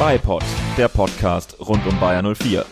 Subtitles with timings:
[0.00, 0.42] iPod,
[0.76, 2.64] der Podcast rund um Bayer 04.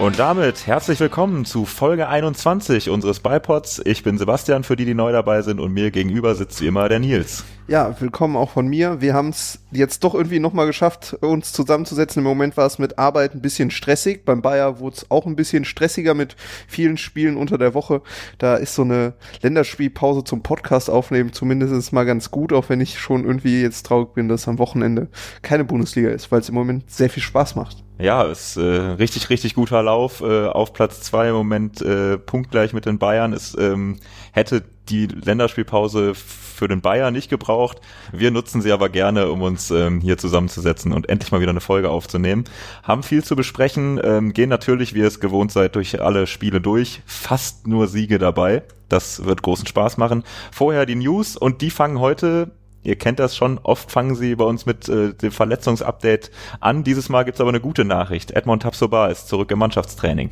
[0.00, 3.82] Und damit herzlich willkommen zu Folge 21 unseres Bipods.
[3.84, 6.88] Ich bin Sebastian, für die, die neu dabei sind, und mir gegenüber sitzt wie immer
[6.88, 7.44] der Nils.
[7.68, 9.02] Ja, willkommen auch von mir.
[9.02, 12.20] Wir haben es jetzt doch irgendwie nochmal geschafft, uns zusammenzusetzen.
[12.20, 14.24] Im Moment war es mit Arbeit ein bisschen stressig.
[14.24, 16.34] Beim Bayer wurde es auch ein bisschen stressiger mit
[16.66, 18.00] vielen Spielen unter der Woche.
[18.38, 22.98] Da ist so eine Länderspielpause zum Podcast aufnehmen zumindest mal ganz gut, auch wenn ich
[22.98, 25.08] schon irgendwie jetzt traurig bin, dass am Wochenende
[25.42, 27.84] keine Bundesliga ist, weil es im Moment sehr viel Spaß macht.
[28.00, 30.22] Ja, ist äh, richtig, richtig guter Lauf.
[30.22, 33.32] Äh, auf Platz zwei im Moment äh, punktgleich mit den Bayern.
[33.32, 33.98] Es ähm,
[34.32, 37.78] hätte die Länderspielpause für den Bayern nicht gebraucht.
[38.12, 41.60] Wir nutzen sie aber gerne, um uns ähm, hier zusammenzusetzen und endlich mal wieder eine
[41.60, 42.44] Folge aufzunehmen.
[42.82, 46.60] Haben viel zu besprechen, ähm, gehen natürlich, wie ihr es gewohnt seid, durch alle Spiele
[46.60, 47.02] durch.
[47.06, 48.62] Fast nur Siege dabei.
[48.88, 50.24] Das wird großen Spaß machen.
[50.50, 52.50] Vorher die News und die fangen heute
[52.82, 56.84] Ihr kennt das schon, oft fangen sie bei uns mit äh, dem Verletzungsupdate an.
[56.84, 58.30] Dieses Mal gibt's aber eine gute Nachricht.
[58.30, 60.30] Edmond Tapsoba ist zurück im Mannschaftstraining.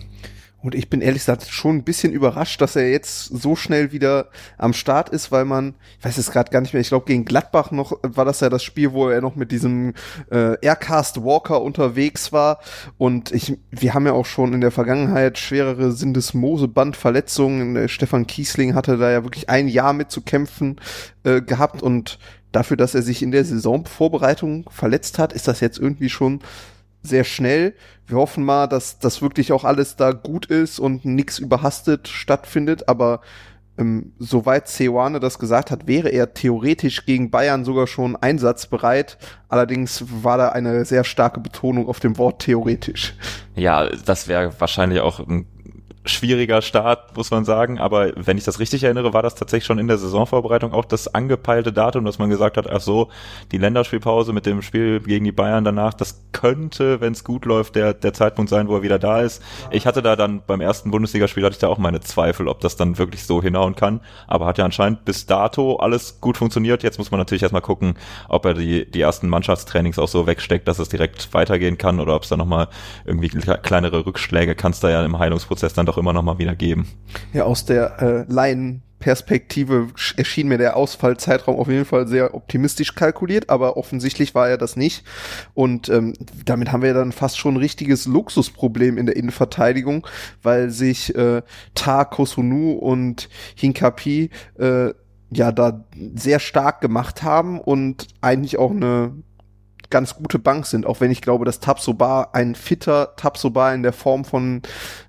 [0.61, 4.29] Und ich bin ehrlich gesagt schon ein bisschen überrascht, dass er jetzt so schnell wieder
[4.57, 7.25] am Start ist, weil man, ich weiß es gerade gar nicht mehr, ich glaube gegen
[7.25, 9.95] Gladbach noch war das ja das Spiel, wo er noch mit diesem
[10.33, 12.59] äh, Aircast Walker unterwegs war.
[12.97, 17.89] Und ich, wir haben ja auch schon in der Vergangenheit schwerere Sindesmose-Bandverletzungen.
[17.89, 20.81] Stefan Kiesling hatte da ja wirklich ein Jahr mit zu kämpfen
[21.23, 22.19] äh, gehabt und
[22.53, 26.41] dafür, dass er sich in der Saisonvorbereitung verletzt hat, ist das jetzt irgendwie schon
[27.03, 27.75] sehr schnell.
[28.07, 32.89] Wir hoffen mal, dass das wirklich auch alles da gut ist und nichts überhastet stattfindet,
[32.89, 33.21] aber
[33.79, 39.19] ähm, soweit Ceoane das gesagt hat, wäre er theoretisch gegen Bayern sogar schon einsatzbereit.
[39.49, 43.15] Allerdings war da eine sehr starke Betonung auf dem Wort theoretisch.
[43.55, 45.47] Ja, das wäre wahrscheinlich auch ein
[46.09, 47.79] schwieriger Start, muss man sagen.
[47.79, 51.15] Aber wenn ich das richtig erinnere, war das tatsächlich schon in der Saisonvorbereitung auch das
[51.15, 53.09] angepeilte Datum, dass man gesagt hat, ach so,
[53.53, 57.77] die Länderspielpause mit dem Spiel gegen die Bayern danach, das könnte, wenn es gut läuft,
[57.77, 59.43] der, der Zeitpunkt sein, wo er wieder da ist.
[59.71, 62.77] Ich hatte da dann beim ersten Bundesligaspiel hatte ich da auch meine Zweifel, ob das
[62.77, 64.01] dann wirklich so hinhauen kann.
[64.27, 66.83] Aber hat ja anscheinend bis dato alles gut funktioniert.
[66.83, 67.95] Jetzt muss man natürlich erstmal gucken,
[68.29, 72.15] ob er die, die ersten Mannschaftstrainings auch so wegsteckt, dass es direkt weitergehen kann oder
[72.15, 72.69] ob es da nochmal
[73.05, 76.55] irgendwie kleinere Rückschläge kann es da ja im Heilungsprozess dann doch immer noch mal wieder
[76.55, 76.89] geben.
[77.33, 78.25] Ja, aus der äh,
[78.99, 84.59] Laienperspektive erschien mir der Ausfallzeitraum auf jeden Fall sehr optimistisch kalkuliert, aber offensichtlich war er
[84.59, 85.05] das nicht.
[85.55, 86.15] Und ähm,
[86.45, 90.07] damit haben wir dann fast schon ein richtiges Luxusproblem in der Innenverteidigung,
[90.43, 91.43] weil sich äh,
[91.75, 94.93] Ta Kosunu und Hinkapi äh,
[95.31, 99.13] ja da sehr stark gemacht haben und eigentlich auch eine
[99.91, 103.95] ganz gute Bank sind, auch wenn ich glaube, dass Tabsoba ein fitter Tabsoba in der
[103.95, 104.61] Form von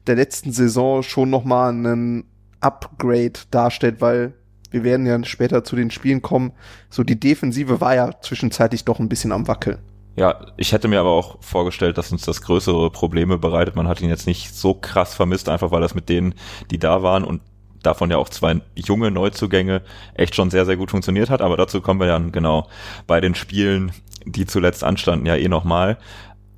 [0.08, 2.24] der letzten Saison schon nochmal einen
[2.62, 4.34] Upgrade darstellt, weil
[4.72, 6.52] wir werden ja später zu den Spielen kommen.
[6.90, 9.80] So die Defensive war ja zwischenzeitlich doch ein bisschen am Wackeln.
[10.16, 13.76] Ja, ich hätte mir aber auch vorgestellt, dass uns das größere Probleme bereitet.
[13.76, 16.36] Man hat ihn jetzt nicht so krass vermisst, einfach weil das mit denen,
[16.72, 17.42] die da waren und
[17.84, 19.82] davon ja auch zwei junge Neuzugänge
[20.14, 21.42] echt schon sehr, sehr gut funktioniert hat.
[21.42, 22.68] Aber dazu kommen wir dann genau
[23.08, 23.94] bei den Spielen,
[24.26, 25.98] die zuletzt anstanden, ja eh nochmal.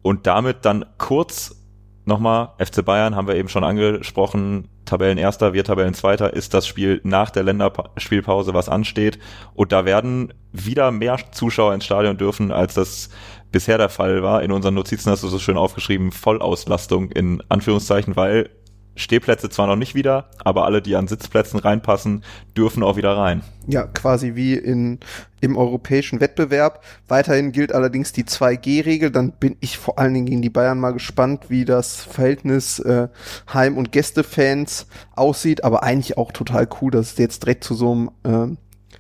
[0.02, 1.61] Und damit dann kurz
[2.06, 7.30] nochmal, FC Bayern haben wir eben schon angesprochen, Tabellenerster, wir Tabellenzweiter, ist das Spiel nach
[7.30, 9.20] der Länderspielpause, was ansteht.
[9.54, 13.10] Und da werden wieder mehr Zuschauer ins Stadion dürfen, als das
[13.52, 14.44] bisher der Fall war.
[14.44, 18.50] In unseren Notizen hast du so schön aufgeschrieben, Vollauslastung in Anführungszeichen, weil
[18.96, 22.24] Stehplätze zwar noch nicht wieder, aber alle, die an Sitzplätzen reinpassen,
[22.58, 23.42] dürfen auch wieder rein.
[23.68, 25.00] Ja, quasi wie in,
[25.40, 26.84] im europäischen Wettbewerb.
[27.08, 29.12] Weiterhin gilt allerdings die 2G-Regel.
[29.12, 33.08] Dann bin ich vor allen Dingen gegen die Bayern mal gespannt, wie das Verhältnis äh,
[33.54, 35.64] Heim- und Gästefans aussieht.
[35.64, 38.56] Aber eigentlich auch total cool, dass es jetzt direkt zu so einem äh,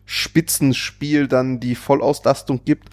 [0.06, 2.90] Spitzenspiel dann die Vollauslastung gibt.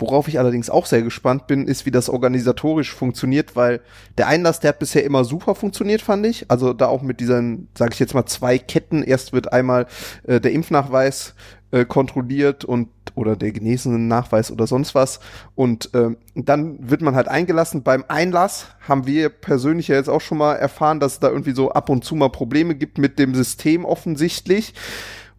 [0.00, 3.80] Worauf ich allerdings auch sehr gespannt bin, ist, wie das organisatorisch funktioniert, weil
[4.18, 6.50] der Einlass, der hat bisher immer super funktioniert, fand ich.
[6.50, 9.02] Also da auch mit diesen, sage ich jetzt mal, zwei Ketten.
[9.02, 9.86] Erst wird einmal
[10.26, 11.34] äh, der Impfnachweis
[11.70, 15.20] äh, kontrolliert und oder der genesenen Nachweis oder sonst was.
[15.54, 17.82] Und äh, dann wird man halt eingelassen.
[17.82, 21.52] Beim Einlass haben wir persönlich ja jetzt auch schon mal erfahren, dass es da irgendwie
[21.52, 24.74] so ab und zu mal Probleme gibt mit dem System offensichtlich.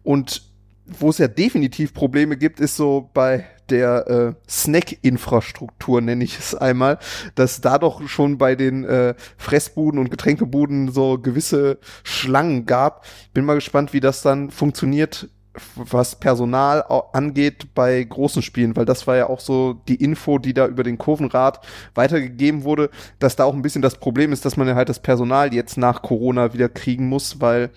[0.02, 0.42] Und
[0.86, 6.54] wo es ja definitiv Probleme gibt, ist so bei der äh, Snack-Infrastruktur, nenne ich es
[6.54, 6.98] einmal,
[7.34, 13.04] dass da doch schon bei den äh, Fressbuden und Getränkebuden so gewisse Schlangen gab.
[13.34, 15.28] Bin mal gespannt, wie das dann funktioniert,
[15.76, 16.82] was Personal
[17.12, 20.82] angeht bei großen Spielen, weil das war ja auch so die Info, die da über
[20.82, 21.60] den Kurvenrat
[21.94, 25.00] weitergegeben wurde, dass da auch ein bisschen das Problem ist, dass man ja halt das
[25.00, 27.70] Personal jetzt nach Corona wieder kriegen muss, weil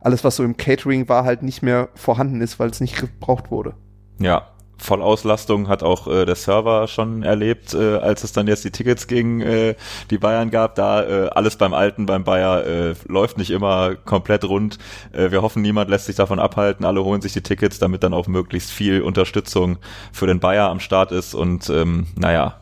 [0.00, 3.50] alles, was so im Catering war, halt nicht mehr vorhanden ist, weil es nicht gebraucht
[3.50, 3.74] wurde.
[4.20, 8.70] Ja, Vollauslastung hat auch äh, der Server schon erlebt, äh, als es dann jetzt die
[8.70, 9.74] Tickets gegen äh,
[10.10, 10.76] die Bayern gab.
[10.76, 14.78] Da äh, alles beim Alten, beim Bayer äh, läuft nicht immer komplett rund.
[15.12, 16.84] Äh, wir hoffen, niemand lässt sich davon abhalten.
[16.84, 19.78] Alle holen sich die Tickets, damit dann auch möglichst viel Unterstützung
[20.12, 21.34] für den Bayer am Start ist.
[21.34, 22.60] Und ähm, naja,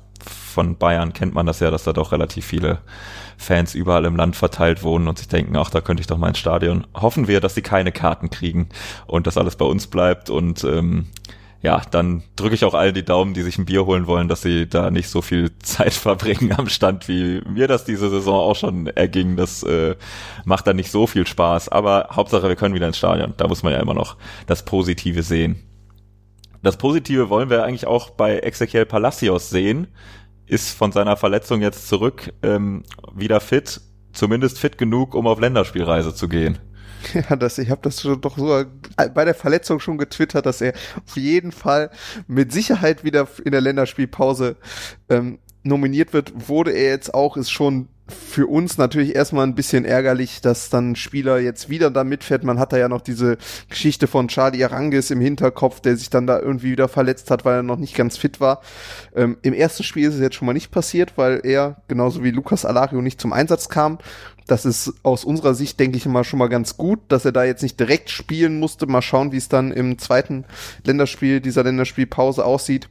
[0.57, 2.79] von Bayern kennt man das ja, dass da doch relativ viele
[3.37, 6.29] Fans überall im Land verteilt wohnen und sich denken, ach, da könnte ich doch mal
[6.29, 6.87] ins Stadion.
[6.95, 8.71] Hoffen wir, dass sie keine Karten kriegen
[9.07, 11.09] und dass alles bei uns bleibt und ähm,
[11.67, 14.41] ja, dann drücke ich auch allen die Daumen, die sich ein Bier holen wollen, dass
[14.41, 18.55] sie da nicht so viel Zeit verbringen am Stand, wie mir das diese Saison auch
[18.55, 19.35] schon erging.
[19.35, 19.97] Das äh,
[20.45, 21.69] macht dann nicht so viel Spaß.
[21.71, 23.35] Aber Hauptsache, wir können wieder ins Stadion.
[23.37, 24.17] Da muss man ja immer noch
[24.47, 25.61] das Positive sehen.
[26.63, 29.89] Das Positive wollen wir eigentlich auch bei Ezequiel Palacios sehen.
[30.47, 33.81] Ist von seiner Verletzung jetzt zurück, ähm, wieder fit,
[34.13, 36.61] zumindest fit genug, um auf Länderspielreise zu gehen.
[37.15, 38.65] Ja, das, ich habe das schon doch so
[39.15, 40.73] bei der Verletzung schon getwittert, dass er
[41.07, 41.91] auf jeden Fall
[42.27, 44.57] mit Sicherheit wieder in der Länderspielpause
[45.09, 46.49] ähm, nominiert wird.
[46.49, 50.93] Wurde er jetzt auch, ist schon für uns natürlich erstmal ein bisschen ärgerlich, dass dann
[50.93, 52.45] ein Spieler jetzt wieder da mitfährt.
[52.45, 53.37] Man hat da ja noch diese
[53.69, 57.57] Geschichte von Charlie Arangis im Hinterkopf, der sich dann da irgendwie wieder verletzt hat, weil
[57.57, 58.61] er noch nicht ganz fit war.
[59.15, 62.31] Ähm, Im ersten Spiel ist es jetzt schon mal nicht passiert, weil er genauso wie
[62.31, 63.99] Lucas Alario nicht zum Einsatz kam.
[64.47, 67.45] Das ist aus unserer Sicht, denke ich mal, schon mal ganz gut, dass er da
[67.45, 68.87] jetzt nicht direkt spielen musste.
[68.87, 70.45] Mal schauen, wie es dann im zweiten
[70.85, 72.89] Länderspiel dieser Länderspielpause aussieht.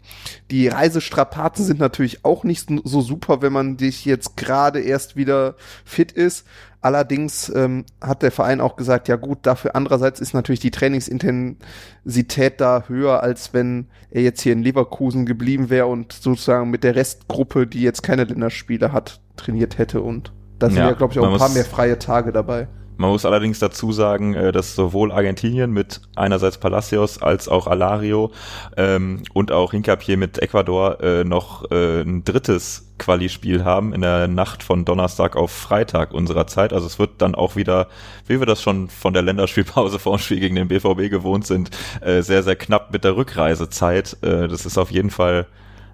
[0.51, 5.55] Die Reisestrapazen sind natürlich auch nicht so super, wenn man dich jetzt gerade erst wieder
[5.85, 6.45] fit ist.
[6.81, 12.61] Allerdings ähm, hat der Verein auch gesagt, ja gut, dafür andererseits ist natürlich die Trainingsintensität
[12.61, 16.95] da höher, als wenn er jetzt hier in Leverkusen geblieben wäre und sozusagen mit der
[16.95, 21.19] Restgruppe, die jetzt keine Länderspiele hat, trainiert hätte und da sind ja, ja glaube ich,
[21.19, 22.67] auch ein paar mehr freie Tage dabei.
[22.97, 28.31] Man muss allerdings dazu sagen, äh, dass sowohl Argentinien mit einerseits Palacios als auch Alario
[28.77, 34.29] ähm, und auch Hincapié mit Ecuador äh, noch äh, ein drittes Quali-Spiel haben in der
[34.29, 36.71] Nacht von Donnerstag auf Freitag unserer Zeit.
[36.71, 37.87] Also es wird dann auch wieder,
[38.27, 41.71] wie wir das schon von der Länderspielpause vor dem Spiel gegen den BVB gewohnt sind,
[41.99, 44.17] äh, sehr, sehr knapp mit der Rückreisezeit.
[44.21, 45.47] Äh, das ist auf jeden Fall,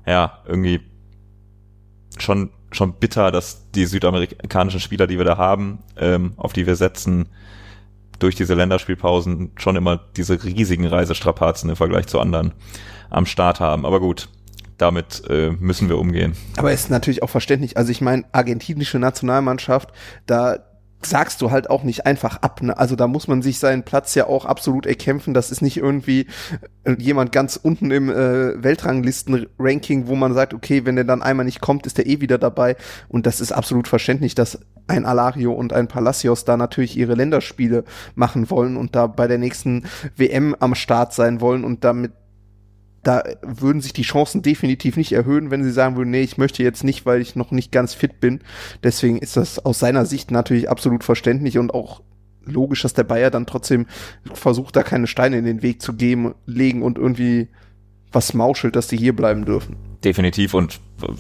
[0.05, 0.81] ja, irgendwie
[2.19, 6.75] schon schon bitter, dass die südamerikanischen Spieler, die wir da haben, ähm, auf die wir
[6.75, 7.29] setzen,
[8.19, 12.53] durch diese Länderspielpausen schon immer diese riesigen Reisestrapazen im Vergleich zu anderen
[13.09, 13.85] am Start haben.
[13.85, 14.29] Aber gut,
[14.77, 16.35] damit äh, müssen wir umgehen.
[16.57, 17.77] Aber ist natürlich auch verständlich.
[17.77, 19.91] Also ich meine, argentinische Nationalmannschaft,
[20.25, 20.59] da
[21.05, 22.61] sagst du halt auch nicht einfach ab.
[22.61, 22.77] Ne?
[22.77, 25.33] Also da muss man sich seinen Platz ja auch absolut erkämpfen.
[25.33, 26.27] Das ist nicht irgendwie
[26.83, 31.45] äh, jemand ganz unten im äh, Weltranglisten-Ranking, wo man sagt, okay, wenn der dann einmal
[31.45, 32.75] nicht kommt, ist der eh wieder dabei.
[33.07, 37.83] Und das ist absolut verständlich, dass ein Alario und ein Palacios da natürlich ihre Länderspiele
[38.15, 42.11] machen wollen und da bei der nächsten WM am Start sein wollen und damit
[43.03, 46.63] da würden sich die Chancen definitiv nicht erhöhen, wenn sie sagen würden, nee, ich möchte
[46.63, 48.41] jetzt nicht, weil ich noch nicht ganz fit bin.
[48.83, 52.01] Deswegen ist das aus seiner Sicht natürlich absolut verständlich und auch
[52.45, 53.87] logisch, dass der Bayer dann trotzdem
[54.33, 57.49] versucht, da keine Steine in den Weg zu geben, legen und irgendwie
[58.11, 59.75] was mauschelt, dass die hier bleiben dürfen.
[60.03, 60.79] Definitiv und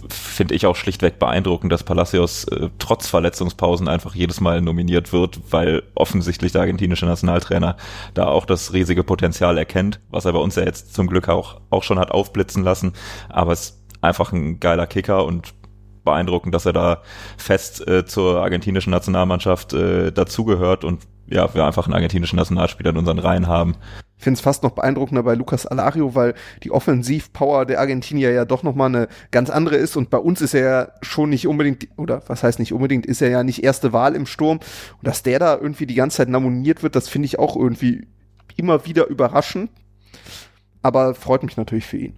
[0.09, 5.39] finde ich auch schlichtweg beeindruckend, dass Palacios äh, trotz Verletzungspausen einfach jedes Mal nominiert wird,
[5.51, 7.77] weil offensichtlich der argentinische Nationaltrainer
[8.13, 11.61] da auch das riesige Potenzial erkennt, was er bei uns ja jetzt zum Glück auch,
[11.69, 12.93] auch schon hat aufblitzen lassen.
[13.29, 15.53] Aber es ist einfach ein geiler Kicker und
[16.03, 17.01] beeindruckend, dass er da
[17.37, 22.97] fest äh, zur argentinischen Nationalmannschaft äh, dazugehört und ja, wir einfach einen argentinischen Nationalspieler in
[22.97, 23.75] unseren Reihen haben.
[24.21, 28.61] Finde es fast noch beeindruckender bei Lucas Alario, weil die Offensivpower der Argentinier ja doch
[28.61, 32.21] nochmal eine ganz andere ist und bei uns ist er ja schon nicht unbedingt, oder
[32.27, 35.39] was heißt nicht unbedingt, ist er ja nicht erste Wahl im Sturm und dass der
[35.39, 38.07] da irgendwie die ganze Zeit nominiert wird, das finde ich auch irgendwie
[38.57, 39.71] immer wieder überraschend,
[40.83, 42.13] aber freut mich natürlich für ihn.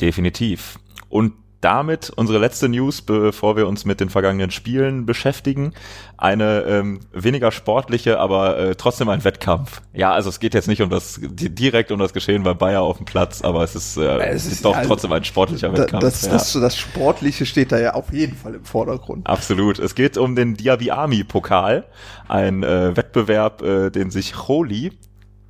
[0.00, 0.78] Definitiv.
[1.10, 5.72] Und damit unsere letzte News, bevor wir uns mit den vergangenen Spielen beschäftigen.
[6.16, 9.82] Eine ähm, weniger sportliche, aber äh, trotzdem ein Wettkampf.
[9.92, 12.98] Ja, also es geht jetzt nicht um das direkt um das Geschehen bei Bayer auf
[12.98, 16.02] dem Platz, aber es ist, äh, es ist doch also, trotzdem ein sportlicher Wettkampf.
[16.02, 16.32] Das, ja.
[16.32, 19.26] das, das Sportliche steht da ja auf jeden Fall im Vordergrund.
[19.26, 19.78] Absolut.
[19.78, 21.84] Es geht um den Diaby Army Pokal,
[22.28, 24.92] ein äh, Wettbewerb, äh, den sich Choli,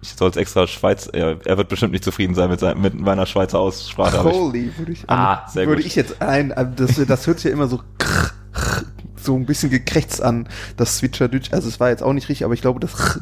[0.00, 2.94] ich soll es extra Schweiz, er, er, wird bestimmt nicht zufrieden sein mit, sein, mit
[2.94, 4.22] meiner Schweizer Aussprache.
[4.22, 5.86] Holy, würde ich, ah, sehr würde gut.
[5.86, 7.80] ich jetzt ein, das, das hört sich ja immer so,
[9.16, 12.54] so ein bisschen gekrächzt an, das Switcherdütsch, also es war jetzt auch nicht richtig, aber
[12.54, 13.20] ich glaube, das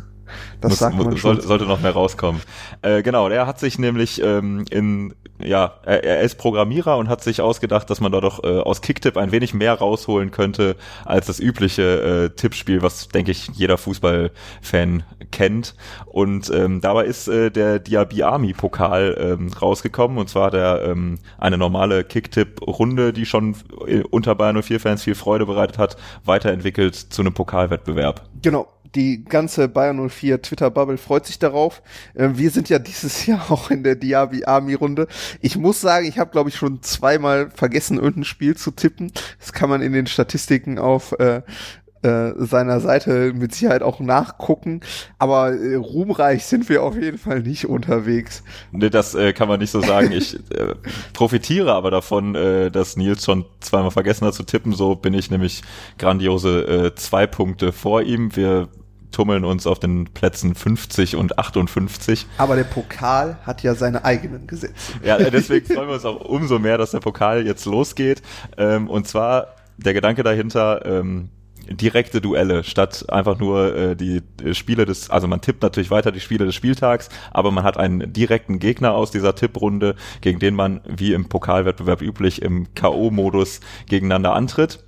[0.61, 2.40] Das Muss, sagt man sollte, sollte noch mehr rauskommen.
[2.83, 7.23] Äh, genau, der hat sich nämlich ähm, in ja, er, er ist Programmierer und hat
[7.23, 11.26] sich ausgedacht, dass man da doch äh, aus Kicktip ein wenig mehr rausholen könnte als
[11.26, 15.75] das übliche äh, Tippspiel, was denke ich jeder Fußballfan kennt.
[16.06, 21.18] Und ähm, dabei ist äh, der Diaby Army Pokal ähm, rausgekommen und zwar der ähm,
[21.38, 23.56] eine normale Kicktip-Runde, die schon
[23.87, 28.28] äh, unter Bayern 04 Fans viel Freude bereitet hat, weiterentwickelt zu einem Pokalwettbewerb.
[28.42, 28.68] Genau.
[28.97, 31.83] Die ganze Bayern 04 Twitter-Bubble freut sich darauf.
[32.15, 35.07] Äh, wir sind ja dieses Jahr auch in der Diaby Army-Runde.
[35.43, 39.12] Ich muss sagen, ich habe, glaube ich, schon zweimal vergessen, irgendein Spiel zu tippen.
[39.38, 41.43] Das kann man in den Statistiken auf äh,
[42.03, 44.81] äh, seiner Seite mit Sicherheit auch nachgucken.
[45.19, 48.43] Aber äh, ruhmreich sind wir auf jeden Fall nicht unterwegs.
[48.73, 50.11] Nee, das äh, kann man nicht so sagen.
[50.12, 50.75] Ich äh,
[51.12, 54.73] profitiere aber davon, äh, dass Nils schon zweimal vergessen hat zu tippen.
[54.73, 55.62] So bin ich nämlich
[55.99, 58.35] grandiose äh, zwei Punkte vor ihm.
[58.35, 58.69] Wir
[59.10, 62.26] tummeln uns auf den Plätzen 50 und 58.
[62.38, 64.92] Aber der Pokal hat ja seine eigenen Gesetze.
[65.04, 68.22] Ja, deswegen freuen wir uns auch umso mehr, dass der Pokal jetzt losgeht.
[68.56, 69.48] Ähm, und zwar
[69.78, 71.30] der Gedanke dahinter, ähm,
[71.68, 74.22] direkte Duelle statt einfach nur äh, die
[74.52, 78.12] Spiele des, also man tippt natürlich weiter die Spiele des Spieltags, aber man hat einen
[78.12, 84.34] direkten Gegner aus dieser Tipprunde, gegen den man wie im Pokalwettbewerb üblich im K.O.-Modus gegeneinander
[84.34, 84.84] antritt.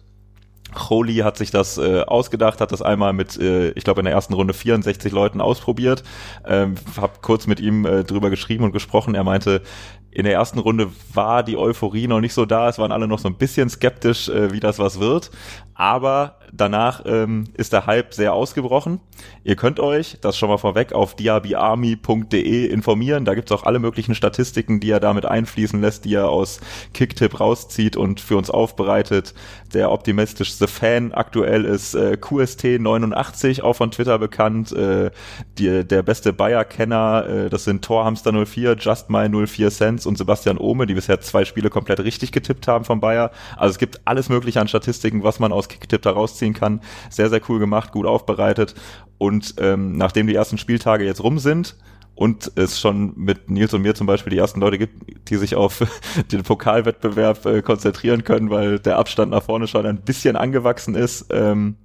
[0.75, 4.15] Holy hat sich das äh, ausgedacht, hat das einmal mit, äh, ich glaube in der
[4.15, 6.03] ersten Runde 64 Leuten ausprobiert.
[6.47, 9.15] Ähm, hab kurz mit ihm äh, drüber geschrieben und gesprochen.
[9.15, 9.63] Er meinte,
[10.11, 12.69] in der ersten Runde war die Euphorie noch nicht so da.
[12.69, 15.31] Es waren alle noch so ein bisschen skeptisch, äh, wie das was wird.
[15.75, 19.01] Aber danach ähm, ist der Hype sehr ausgebrochen.
[19.45, 23.25] Ihr könnt euch, das schon mal vorweg, auf diabyarmy.de informieren.
[23.25, 26.61] Da gibt's auch alle möglichen Statistiken, die er damit einfließen lässt, die er aus
[26.95, 29.35] Kicktip rauszieht und für uns aufbereitet.
[29.73, 34.73] Der optimistischste Fan aktuell ist äh, QST89, auch von Twitter bekannt.
[34.73, 35.11] Äh,
[35.59, 40.87] die, der beste Bayer-Kenner, äh, das sind Torhamster04, Just My 04 Cents und Sebastian Ohme,
[40.87, 43.31] die bisher zwei Spiele komplett richtig getippt haben von Bayer.
[43.57, 46.81] Also es gibt alles mögliche an Statistiken, was man aus Kicktip da rausziehen kann.
[47.11, 48.75] Sehr, sehr cool gemacht, gut aufbereitet.
[49.19, 51.77] Und ähm, nachdem die ersten Spieltage jetzt rum sind,
[52.15, 55.55] und es schon mit Nils und mir zum Beispiel die ersten Leute gibt, die sich
[55.55, 55.85] auf
[56.33, 61.27] den Pokalwettbewerb äh, konzentrieren können, weil der Abstand nach vorne schon ein bisschen angewachsen ist.
[61.31, 61.77] Ähm,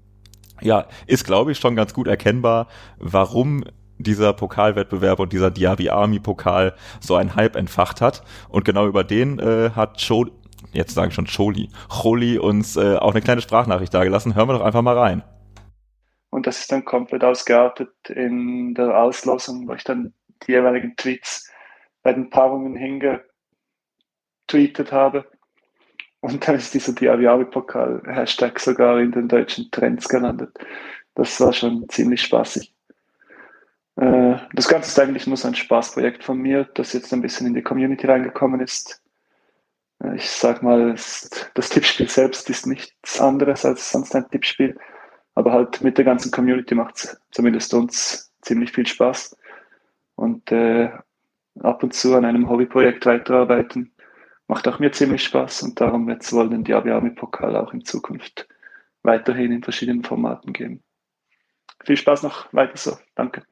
[0.59, 2.67] ja, ist glaube ich schon ganz gut erkennbar,
[2.97, 3.63] warum
[3.99, 8.23] dieser Pokalwettbewerb und dieser Diaby Army Pokal so einen Hype entfacht hat.
[8.49, 10.25] Und genau über den äh, hat Cho,
[10.71, 14.35] jetzt sage ich schon Choli, Choli uns äh, auch eine kleine Sprachnachricht dagelassen.
[14.35, 15.23] Hören wir doch einfach mal rein.
[16.29, 20.13] Und das ist dann komplett ausgeartet in der Auslosung, wo ich dann
[20.47, 21.51] die jeweiligen Tweets
[22.01, 25.25] bei den Paarungen hingetweetet habe.
[26.21, 30.57] Und dann ist dieser Diaby-Pokal-Hashtag sogar in den deutschen Trends gelandet.
[31.15, 32.73] Das war schon ziemlich spaßig.
[33.97, 37.45] Äh, das Ganze ist eigentlich nur so ein Spaßprojekt von mir, das jetzt ein bisschen
[37.45, 39.02] in die Community reingekommen ist.
[40.15, 44.77] Ich sag mal, das Tippspiel selbst ist nichts anderes als sonst ein Tippspiel.
[45.35, 49.35] Aber halt mit der ganzen Community macht es zumindest uns ziemlich viel Spaß
[50.15, 50.91] und äh,
[51.61, 53.91] ab und zu an einem Hobbyprojekt weiterarbeiten.
[54.47, 58.47] Macht auch mir ziemlich Spaß und darum es wohl den Diaby-Pokal auch in Zukunft
[59.01, 60.83] weiterhin in verschiedenen Formaten geben.
[61.83, 62.97] Viel Spaß noch weiter so.
[63.15, 63.43] Danke.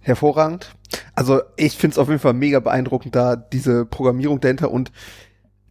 [0.00, 0.74] Hervorragend.
[1.14, 4.90] Also ich finde es auf jeden Fall mega beeindruckend, da diese Programmierung dahinter und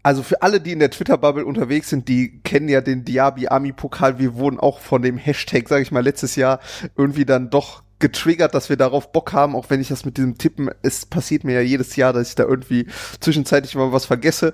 [0.05, 3.71] also für alle, die in der Twitter-Bubble unterwegs sind, die kennen ja den Diaby Army
[3.71, 4.19] Pokal.
[4.19, 6.59] Wir wurden auch von dem Hashtag, sage ich mal, letztes Jahr
[6.97, 10.37] irgendwie dann doch getriggert, dass wir darauf Bock haben, auch wenn ich das mit diesem
[10.37, 12.87] Tippen, es passiert mir ja jedes Jahr, dass ich da irgendwie
[13.21, 14.53] zwischenzeitlich mal was vergesse.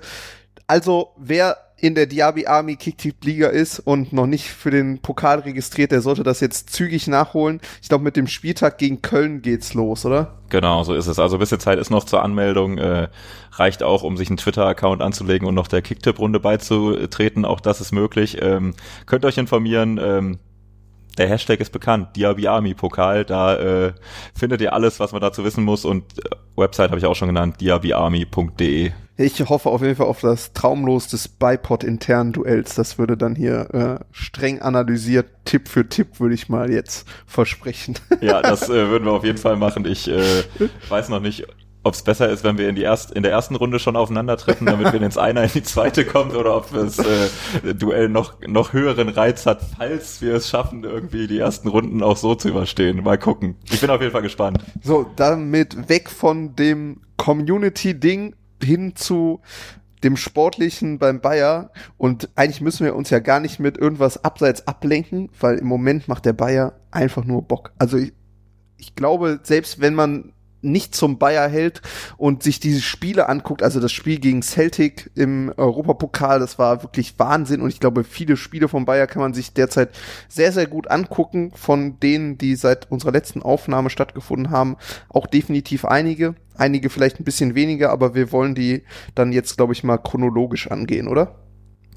[0.68, 5.40] Also, wer in der Diaby Army Kicktip Liga ist und noch nicht für den Pokal
[5.40, 7.60] registriert, der sollte das jetzt zügig nachholen.
[7.82, 10.36] Ich glaube, mit dem Spieltag gegen Köln geht's los, oder?
[10.50, 11.18] Genau, so ist es.
[11.18, 12.78] Also ein bisschen Zeit ist noch zur Anmeldung.
[12.78, 13.08] Äh,
[13.52, 17.44] reicht auch, um sich einen Twitter-Account anzulegen und noch der Kicktip-Runde beizutreten.
[17.44, 18.38] Auch das ist möglich.
[18.42, 18.74] Ähm,
[19.06, 19.98] könnt euch informieren.
[20.02, 20.38] Ähm,
[21.20, 23.26] der Hashtag ist bekannt, Diaby Army Pokal.
[23.26, 23.92] Da äh,
[24.34, 25.84] findet ihr alles, was man dazu wissen muss.
[25.84, 28.90] Und äh, Website habe ich auch schon genannt, diabyarmy.de.
[29.18, 32.74] Ich hoffe auf jeden Fall auf das Traumlos des Bipod internen Duells.
[32.74, 33.68] Das würde dann hier
[34.00, 37.96] äh, streng analysiert, Tipp für Tipp, würde ich mal jetzt versprechen.
[38.22, 39.84] Ja, das äh, würden wir auf jeden Fall machen.
[39.84, 40.44] Ich äh,
[40.88, 41.46] weiß noch nicht,
[41.82, 44.66] ob es besser ist, wenn wir in, die erst, in der ersten Runde schon aufeinandertreffen,
[44.66, 48.72] damit wir ins eine in die zweite kommen, oder ob das äh, Duell noch, noch
[48.72, 53.02] höheren Reiz hat, falls wir es schaffen, irgendwie die ersten Runden auch so zu überstehen.
[53.02, 53.56] Mal gucken.
[53.70, 54.62] Ich bin auf jeden Fall gespannt.
[54.82, 59.40] So, damit weg von dem Community-Ding hin zu
[60.02, 64.66] dem Sportlichen beim Bayer und eigentlich müssen wir uns ja gar nicht mit irgendwas abseits
[64.66, 67.72] ablenken, weil im Moment macht der Bayer einfach nur Bock.
[67.78, 68.12] Also ich,
[68.78, 71.82] ich glaube, selbst wenn man nicht zum Bayer hält
[72.16, 77.18] und sich diese Spiele anguckt, also das Spiel gegen Celtic im Europapokal, das war wirklich
[77.18, 79.90] Wahnsinn und ich glaube, viele Spiele von Bayer kann man sich derzeit
[80.28, 84.76] sehr, sehr gut angucken, von denen, die seit unserer letzten Aufnahme stattgefunden haben,
[85.08, 88.82] auch definitiv einige, einige vielleicht ein bisschen weniger, aber wir wollen die
[89.14, 91.36] dann jetzt, glaube ich, mal chronologisch angehen, oder?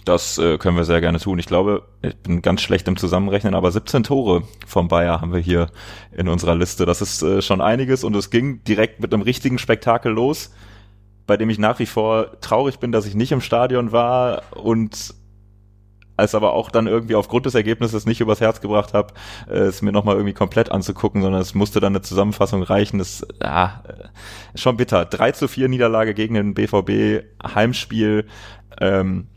[0.06, 1.40] Das äh, können wir sehr gerne tun.
[1.40, 5.40] Ich glaube, ich bin ganz schlecht im Zusammenrechnen, aber 17 Tore vom Bayer haben wir
[5.40, 5.68] hier
[6.12, 6.86] in unserer Liste.
[6.86, 10.52] Das ist äh, schon einiges und es ging direkt mit einem richtigen Spektakel los,
[11.26, 15.16] bei dem ich nach wie vor traurig bin, dass ich nicht im Stadion war und
[16.16, 19.14] als aber auch dann irgendwie aufgrund des Ergebnisses nicht übers Herz gebracht habe,
[19.50, 23.00] äh, es mir nochmal irgendwie komplett anzugucken, sondern es musste dann eine Zusammenfassung reichen.
[23.00, 25.06] Das ja, äh, schon bitter.
[25.06, 28.28] 3 zu 4 Niederlage gegen den BVB, Heimspiel.
[28.80, 29.28] Ähm,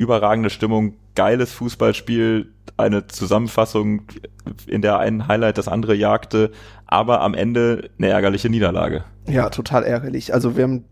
[0.00, 4.04] überragende Stimmung, geiles Fußballspiel, eine Zusammenfassung,
[4.66, 6.52] in der ein Highlight das andere jagte,
[6.86, 9.04] aber am Ende eine ärgerliche Niederlage.
[9.28, 10.32] Ja, total ärgerlich.
[10.32, 10.86] Also wir haben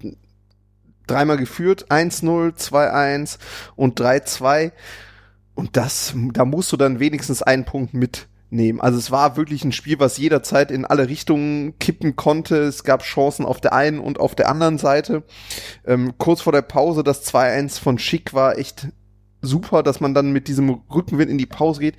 [1.06, 3.38] dreimal geführt, 1-0, 2-1
[3.76, 4.72] und 3-2.
[5.54, 8.82] Und das, da musst du dann wenigstens einen Punkt mitnehmen.
[8.82, 12.58] Also es war wirklich ein Spiel, was jederzeit in alle Richtungen kippen konnte.
[12.58, 15.22] Es gab Chancen auf der einen und auf der anderen Seite.
[15.86, 18.88] Ähm, kurz vor der Pause das 2-1 von Schick war echt
[19.42, 21.96] super, dass man dann mit diesem Rückenwind in die Pause geht.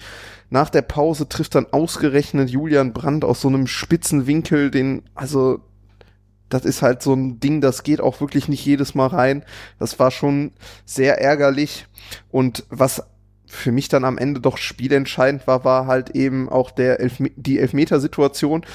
[0.50, 5.60] Nach der Pause trifft dann ausgerechnet Julian Brandt aus so einem spitzen Winkel, den, also,
[6.50, 9.44] das ist halt so ein Ding, das geht auch wirklich nicht jedes Mal rein.
[9.78, 10.52] Das war schon
[10.84, 11.86] sehr ärgerlich.
[12.32, 13.04] Und was
[13.46, 17.60] für mich dann am Ende doch spielentscheidend war, war halt eben auch der Elf die
[17.60, 18.66] Elfmetersituation,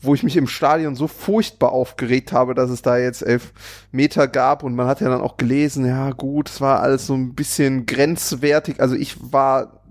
[0.00, 3.52] wo ich mich im Stadion so furchtbar aufgeregt habe, dass es da jetzt elf
[3.90, 7.14] Meter gab und man hat ja dann auch gelesen, ja gut, es war alles so
[7.14, 8.80] ein bisschen grenzwertig.
[8.80, 9.82] Also ich war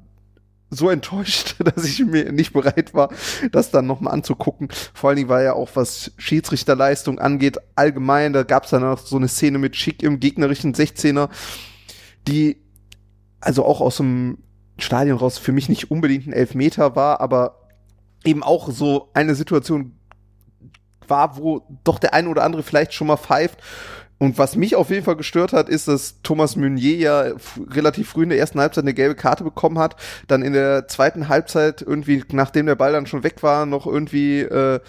[0.70, 3.10] so enttäuscht, dass ich mir nicht bereit war,
[3.52, 4.70] das dann nochmal anzugucken.
[4.94, 9.00] Vor allen Dingen war ja auch, was Schiedsrichterleistung angeht, allgemein, da gab es dann noch
[9.00, 11.30] so eine Szene mit Schick im gegnerischen 16er,
[12.28, 12.58] die
[13.42, 14.40] also auch aus dem
[14.80, 17.68] Stadion raus für mich nicht unbedingt ein Elfmeter war, aber
[18.24, 19.97] eben auch so eine Situation
[21.10, 23.60] war, wo doch der eine oder andere vielleicht schon mal pfeift.
[24.20, 27.34] Und was mich auf jeden Fall gestört hat, ist, dass Thomas Meunier ja
[27.70, 29.96] relativ früh in der ersten Halbzeit eine gelbe Karte bekommen hat,
[30.28, 34.42] dann in der zweiten Halbzeit irgendwie, nachdem der Ball dann schon weg war, noch irgendwie
[34.42, 34.80] äh,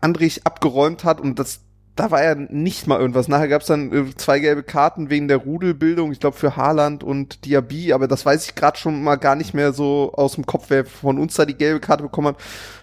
[0.00, 1.60] Andrich abgeräumt hat und das
[1.96, 3.28] da war ja nicht mal irgendwas.
[3.28, 7.04] Nachher gab es dann äh, zwei gelbe Karten wegen der Rudelbildung, ich glaube für Haaland
[7.04, 10.46] und Diaby, aber das weiß ich gerade schon mal gar nicht mehr so aus dem
[10.46, 12.36] Kopf, wer von uns da die gelbe Karte bekommen hat.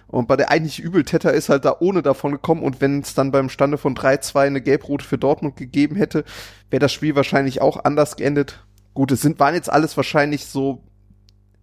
[0.08, 3.30] Und bei der eigentliche Übeltäter ist halt da ohne davon gekommen und wenn es dann
[3.30, 6.24] beim Stande von 3-2 eine Gelbrote für Dortmund gegeben hätte,
[6.70, 8.64] wäre das Spiel wahrscheinlich auch anders geendet.
[8.94, 10.82] Gut, es sind, waren jetzt alles wahrscheinlich so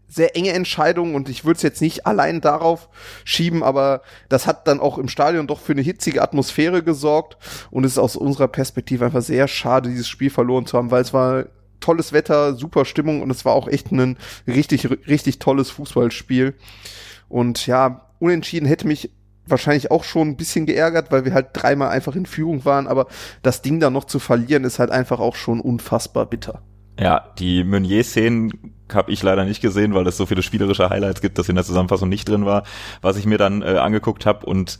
[0.07, 2.89] sehr enge Entscheidungen und ich würde es jetzt nicht allein darauf
[3.23, 7.37] schieben, aber das hat dann auch im Stadion doch für eine hitzige Atmosphäre gesorgt
[7.71, 11.01] und es ist aus unserer Perspektive einfach sehr schade, dieses Spiel verloren zu haben, weil
[11.01, 11.45] es war
[11.79, 16.53] tolles Wetter, super Stimmung und es war auch echt ein richtig, richtig tolles Fußballspiel.
[17.27, 19.11] Und ja, unentschieden hätte mich
[19.47, 23.07] wahrscheinlich auch schon ein bisschen geärgert, weil wir halt dreimal einfach in Führung waren, aber
[23.43, 26.61] das Ding da noch zu verlieren ist halt einfach auch schon unfassbar bitter.
[26.99, 28.53] Ja, die Meunier-Szenen
[28.93, 31.65] habe ich leider nicht gesehen, weil es so viele spielerische Highlights gibt, dass in der
[31.65, 32.63] Zusammenfassung nicht drin war,
[33.01, 34.79] was ich mir dann äh, angeguckt habe und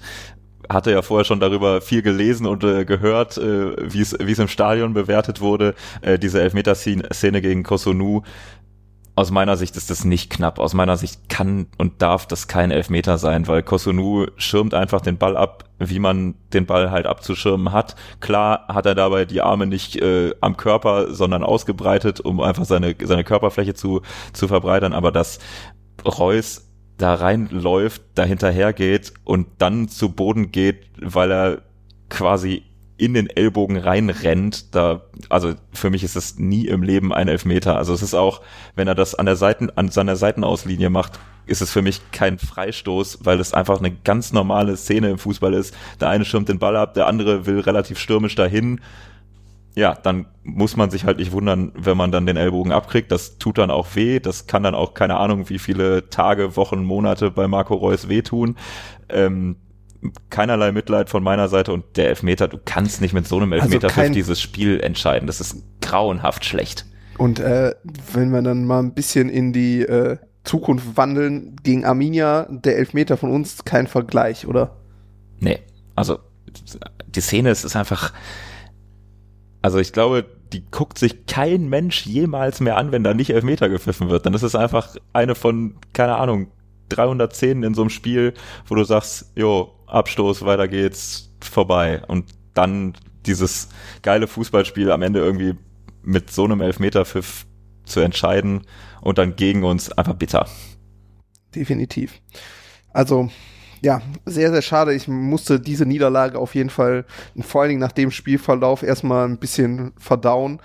[0.70, 4.94] hatte ja vorher schon darüber viel gelesen und äh, gehört, äh, wie es im Stadion
[4.94, 8.24] bewertet wurde, äh, diese Elfmeter-Szene gegen Kosunu
[9.18, 10.60] aus meiner Sicht ist das nicht knapp.
[10.60, 15.18] Aus meiner Sicht kann und darf das kein Elfmeter sein, weil Kosunu schirmt einfach den
[15.18, 17.96] Ball ab, wie man den Ball halt abzuschirmen hat.
[18.20, 22.94] Klar hat er dabei die Arme nicht äh, am Körper, sondern ausgebreitet, um einfach seine,
[23.02, 24.02] seine Körperfläche zu,
[24.34, 25.40] zu verbreitern, aber dass
[26.06, 31.62] Reus da reinläuft, da hinterher geht und dann zu Boden geht, weil er
[32.10, 32.64] quasi
[32.98, 37.76] in den Ellbogen reinrennt, da, also für mich ist das nie im Leben ein Elfmeter.
[37.78, 38.42] Also es ist auch,
[38.76, 42.40] wenn er das an der Seiten, an seiner Seitenauslinie macht, ist es für mich kein
[42.40, 45.76] Freistoß, weil es einfach eine ganz normale Szene im Fußball ist.
[46.00, 48.80] Der eine schirmt den Ball ab, der andere will relativ stürmisch dahin.
[49.76, 53.12] Ja, dann muss man sich halt nicht wundern, wenn man dann den Ellbogen abkriegt.
[53.12, 54.22] Das tut dann auch weh.
[54.22, 58.56] Das kann dann auch keine Ahnung, wie viele Tage, Wochen, Monate bei Marco Reus wehtun.
[59.10, 59.58] Ähm,
[60.30, 63.90] keinerlei Mitleid von meiner Seite und der Elfmeter, du kannst nicht mit so einem Elfmeter
[63.96, 65.28] also dieses Spiel entscheiden.
[65.28, 66.86] Das ist grauenhaft schlecht.
[67.18, 67.74] Und äh,
[68.14, 73.18] wenn wir dann mal ein bisschen in die äh, Zukunft wandeln, gegen Arminia, der Elfmeter
[73.18, 74.78] von uns kein Vergleich, oder?
[75.40, 75.60] Nee,
[75.96, 76.20] also
[77.08, 78.14] die Szene ist, ist einfach,
[79.62, 83.70] also ich glaube, die guckt sich kein Mensch jemals mehr an, wenn da nicht Elfmeter
[83.70, 84.26] gepfiffen wird.
[84.26, 86.52] Dann ist es einfach eine von, keine Ahnung,
[86.90, 88.34] 310 in so einem Spiel,
[88.68, 92.02] wo du sagst, jo, Abstoß, weiter geht's, vorbei.
[92.08, 92.94] Und dann
[93.26, 93.70] dieses
[94.02, 95.56] geile Fußballspiel am Ende irgendwie
[96.04, 97.46] mit so einem Elfmeterpfiff
[97.86, 98.66] zu entscheiden
[99.02, 100.48] und dann gegen uns einfach bitter.
[101.54, 102.22] Definitiv.
[102.92, 103.30] Also,
[103.82, 104.94] ja, sehr, sehr schade.
[104.94, 107.06] Ich musste diese Niederlage auf jeden Fall,
[107.40, 110.60] vor allen Dingen nach dem Spielverlauf, erstmal ein bisschen verdauen.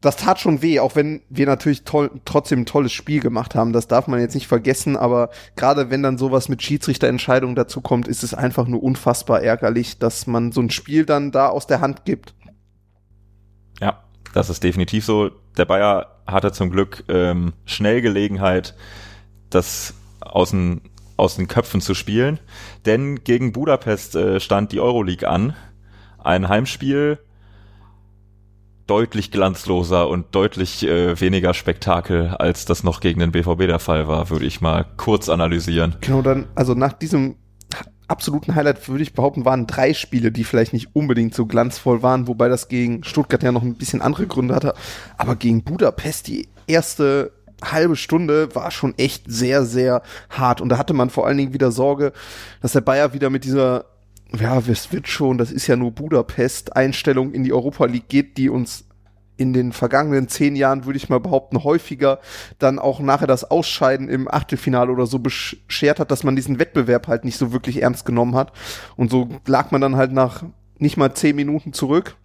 [0.00, 3.72] Das tat schon weh, auch wenn wir natürlich toll, trotzdem ein tolles Spiel gemacht haben.
[3.72, 8.06] Das darf man jetzt nicht vergessen, aber gerade wenn dann sowas mit Schiedsrichterentscheidungen dazu kommt,
[8.06, 11.80] ist es einfach nur unfassbar ärgerlich, dass man so ein Spiel dann da aus der
[11.80, 12.34] Hand gibt.
[13.80, 14.04] Ja,
[14.34, 15.30] das ist definitiv so.
[15.56, 18.74] Der Bayer hatte zum Glück ähm, schnell Gelegenheit,
[19.48, 20.82] das aus den,
[21.16, 22.38] aus den Köpfen zu spielen.
[22.84, 25.54] Denn gegen Budapest äh, stand die Euroleague an.
[26.18, 27.18] Ein Heimspiel
[28.86, 34.08] deutlich glanzloser und deutlich äh, weniger Spektakel, als das noch gegen den BVB der Fall
[34.08, 35.96] war, würde ich mal kurz analysieren.
[36.00, 37.36] Genau, dann, also nach diesem
[38.08, 42.28] absoluten Highlight würde ich behaupten, waren drei Spiele, die vielleicht nicht unbedingt so glanzvoll waren,
[42.28, 44.74] wobei das gegen Stuttgart ja noch ein bisschen andere Gründe hatte.
[45.18, 47.32] Aber gegen Budapest, die erste
[47.64, 50.60] halbe Stunde war schon echt sehr, sehr hart.
[50.60, 52.12] Und da hatte man vor allen Dingen wieder Sorge,
[52.60, 53.86] dass der Bayer wieder mit dieser
[54.40, 58.48] ja, es wird schon, das ist ja nur Budapest-Einstellung in die Europa League geht, die
[58.48, 58.84] uns
[59.36, 62.20] in den vergangenen zehn Jahren, würde ich mal behaupten, häufiger
[62.58, 67.06] dann auch nachher das Ausscheiden im Achtelfinale oder so beschert hat, dass man diesen Wettbewerb
[67.06, 68.52] halt nicht so wirklich ernst genommen hat.
[68.96, 70.44] Und so lag man dann halt nach
[70.78, 72.16] nicht mal zehn Minuten zurück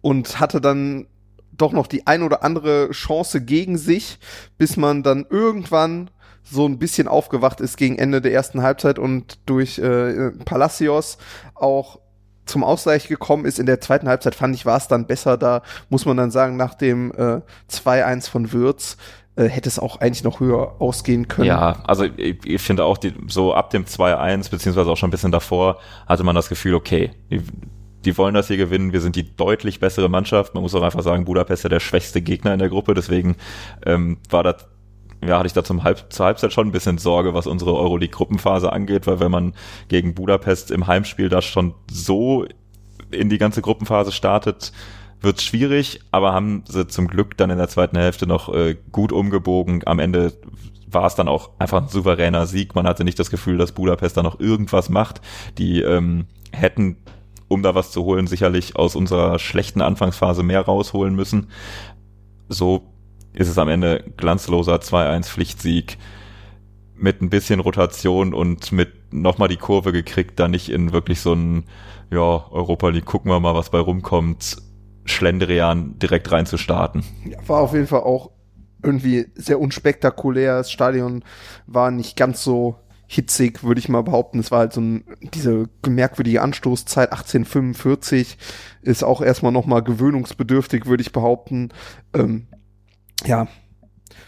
[0.00, 1.06] und hatte dann
[1.52, 4.18] doch noch die ein oder andere Chance gegen sich,
[4.56, 6.10] bis man dann irgendwann
[6.44, 11.18] so ein bisschen aufgewacht ist gegen Ende der ersten Halbzeit und durch äh, Palacios
[11.54, 11.98] auch
[12.44, 13.58] zum Ausgleich gekommen ist.
[13.58, 15.36] In der zweiten Halbzeit fand ich, war es dann besser.
[15.36, 18.96] Da muss man dann sagen, nach dem äh, 2-1 von Würz
[19.36, 21.46] äh, hätte es auch eigentlich noch höher ausgehen können.
[21.46, 25.12] Ja, also ich, ich finde auch, die, so ab dem 2-1, beziehungsweise auch schon ein
[25.12, 27.42] bisschen davor, hatte man das Gefühl, okay, die,
[28.04, 30.54] die wollen das hier gewinnen, wir sind die deutlich bessere Mannschaft.
[30.54, 33.36] Man muss auch einfach sagen, Budapest ist ja der schwächste Gegner in der Gruppe, deswegen
[33.86, 34.66] ähm, war das
[35.24, 38.72] ja, hatte ich da zum Halb, zur Halbzeit schon ein bisschen Sorge, was unsere Euroleague-Gruppenphase
[38.72, 39.54] angeht, weil wenn man
[39.88, 42.44] gegen Budapest im Heimspiel da schon so
[43.10, 44.72] in die ganze Gruppenphase startet,
[45.20, 49.12] wird's schwierig, aber haben sie zum Glück dann in der zweiten Hälfte noch äh, gut
[49.12, 49.82] umgebogen.
[49.86, 50.32] Am Ende
[50.88, 52.74] war es dann auch einfach ein souveräner Sieg.
[52.74, 55.20] Man hatte nicht das Gefühl, dass Budapest da noch irgendwas macht.
[55.58, 56.96] Die ähm, hätten,
[57.48, 61.48] um da was zu holen, sicherlich aus unserer schlechten Anfangsphase mehr rausholen müssen.
[62.48, 62.91] So
[63.34, 65.98] ist es am Ende glanzloser 2-1 Pflichtsieg
[66.94, 71.34] mit ein bisschen Rotation und mit nochmal die Kurve gekriegt, da nicht in wirklich so
[71.34, 71.64] ein,
[72.10, 74.58] ja, Europa League, gucken wir mal, was bei rumkommt,
[75.04, 77.02] Schlendrian direkt reinzustarten.
[77.24, 78.30] Ja, war auf jeden Fall auch
[78.82, 80.58] irgendwie sehr unspektakulär.
[80.58, 81.24] Das Stadion
[81.66, 84.38] war nicht ganz so hitzig, würde ich mal behaupten.
[84.38, 88.38] Es war halt so ein, diese merkwürdige Anstoßzeit 1845
[88.82, 91.70] ist auch erstmal nochmal gewöhnungsbedürftig, würde ich behaupten.
[92.14, 92.46] Ähm,
[93.24, 93.46] ja,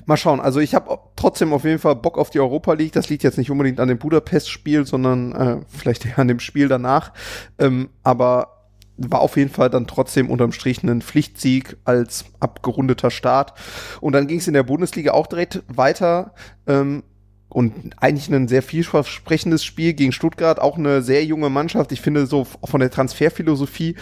[0.07, 0.41] mal schauen.
[0.41, 2.93] Also ich habe trotzdem auf jeden Fall Bock auf die Europa League.
[2.93, 6.69] Das liegt jetzt nicht unbedingt an dem Budapest-Spiel, sondern äh, vielleicht eher an dem Spiel
[6.69, 7.13] danach.
[7.59, 8.51] Ähm, aber
[8.97, 13.55] war auf jeden Fall dann trotzdem unterm Strich ein Pflichtsieg als abgerundeter Start.
[14.01, 16.35] Und dann ging es in der Bundesliga auch direkt weiter.
[16.67, 17.03] Ähm,
[17.49, 21.93] und eigentlich ein sehr vielversprechendes Spiel gegen Stuttgart, auch eine sehr junge Mannschaft.
[21.93, 23.95] Ich finde so von der Transferphilosophie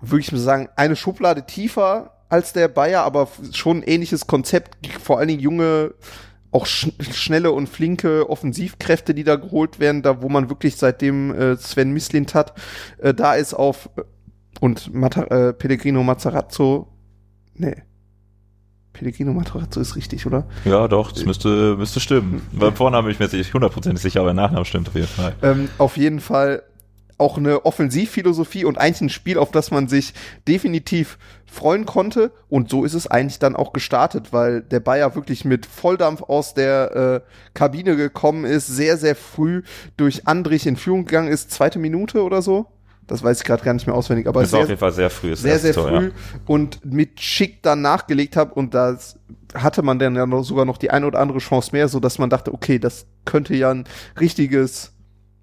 [0.00, 4.76] würde ich sagen, eine Schublade tiefer als der Bayer, aber schon ein ähnliches Konzept.
[5.02, 5.94] Vor allen Dingen junge,
[6.50, 11.34] auch sch schnelle und flinke Offensivkräfte, die da geholt werden, da wo man wirklich seitdem
[11.34, 12.54] äh, Sven Mislint hat,
[12.98, 14.02] äh, da ist auf äh,
[14.60, 16.88] und Mata äh, Pellegrino Mazzarazzo,
[17.54, 17.76] nee,
[18.98, 20.44] Pellegrino Matarazzo ist richtig, oder?
[20.64, 22.42] Ja, doch, das müsste, müsste stimmen.
[22.52, 25.34] Beim Vornamen bin ich mir nicht hundertprozentig sicher, aber der Nachname stimmt auf jeden Fall.
[25.42, 26.64] Ähm, auf jeden Fall
[27.18, 30.14] auch eine Offensivphilosophie und eigentlich ein Spiel, auf das man sich
[30.46, 32.30] definitiv freuen konnte.
[32.48, 36.54] Und so ist es eigentlich dann auch gestartet, weil der Bayer wirklich mit Volldampf aus
[36.54, 39.62] der äh, Kabine gekommen ist, sehr, sehr früh
[39.96, 42.66] durch Andrich in Führung gegangen ist, zweite Minute oder so.
[43.08, 44.92] Das weiß ich gerade gar nicht mehr auswendig, aber das sehr, war auf jeden Fall
[44.92, 45.34] sehr früh.
[45.34, 46.12] Sehr, sehr Tor, früh ja.
[46.46, 49.18] und mit Schick dann nachgelegt habe und das
[49.54, 52.18] hatte man dann ja noch, sogar noch die eine oder andere Chance mehr, so dass
[52.18, 53.84] man dachte, okay, das könnte ja ein
[54.20, 54.92] richtiges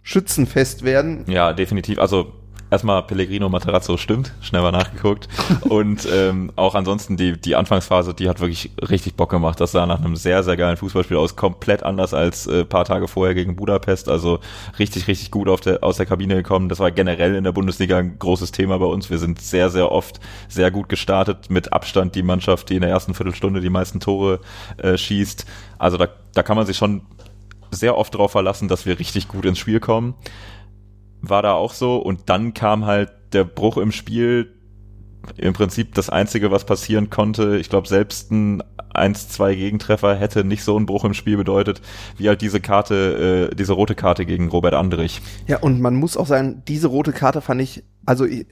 [0.05, 1.25] Schützenfest werden.
[1.27, 1.97] Ja, definitiv.
[1.97, 2.31] Also
[2.69, 5.27] erstmal Pellegrino Materazzo stimmt, schnell mal nachgeguckt.
[5.61, 9.59] und ähm, auch ansonsten die, die Anfangsphase, die hat wirklich richtig Bock gemacht.
[9.59, 13.07] Das sah nach einem sehr, sehr geilen Fußballspiel aus, komplett anders als äh, paar Tage
[13.07, 14.07] vorher gegen Budapest.
[14.07, 14.39] Also
[14.77, 16.69] richtig, richtig gut auf der, aus der Kabine gekommen.
[16.69, 19.09] Das war generell in der Bundesliga ein großes Thema bei uns.
[19.09, 21.49] Wir sind sehr, sehr oft sehr gut gestartet.
[21.49, 24.39] Mit Abstand die Mannschaft, die in der ersten Viertelstunde die meisten Tore
[24.77, 25.47] äh, schießt.
[25.79, 27.01] Also da, da kann man sich schon
[27.75, 30.15] sehr oft darauf verlassen, dass wir richtig gut ins Spiel kommen.
[31.21, 31.97] War da auch so.
[31.97, 34.51] Und dann kam halt der Bruch im Spiel.
[35.37, 37.57] Im Prinzip das Einzige, was passieren konnte.
[37.57, 38.61] Ich glaube, selbst ein
[38.93, 41.81] 1-2 Gegentreffer hätte nicht so einen Bruch im Spiel bedeutet,
[42.17, 45.21] wie halt diese Karte, äh, diese rote Karte gegen Robert Andrich.
[45.47, 48.45] Ja, und man muss auch sagen, diese rote Karte fand ich, also äh,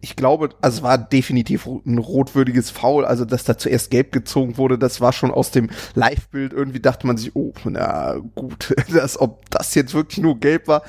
[0.00, 4.56] ich glaube, also es war definitiv ein rotwürdiges Foul, also dass da zuerst gelb gezogen
[4.56, 9.20] wurde, das war schon aus dem Live-Bild, irgendwie dachte man sich, oh, na gut, dass,
[9.20, 10.82] ob das jetzt wirklich nur gelb war,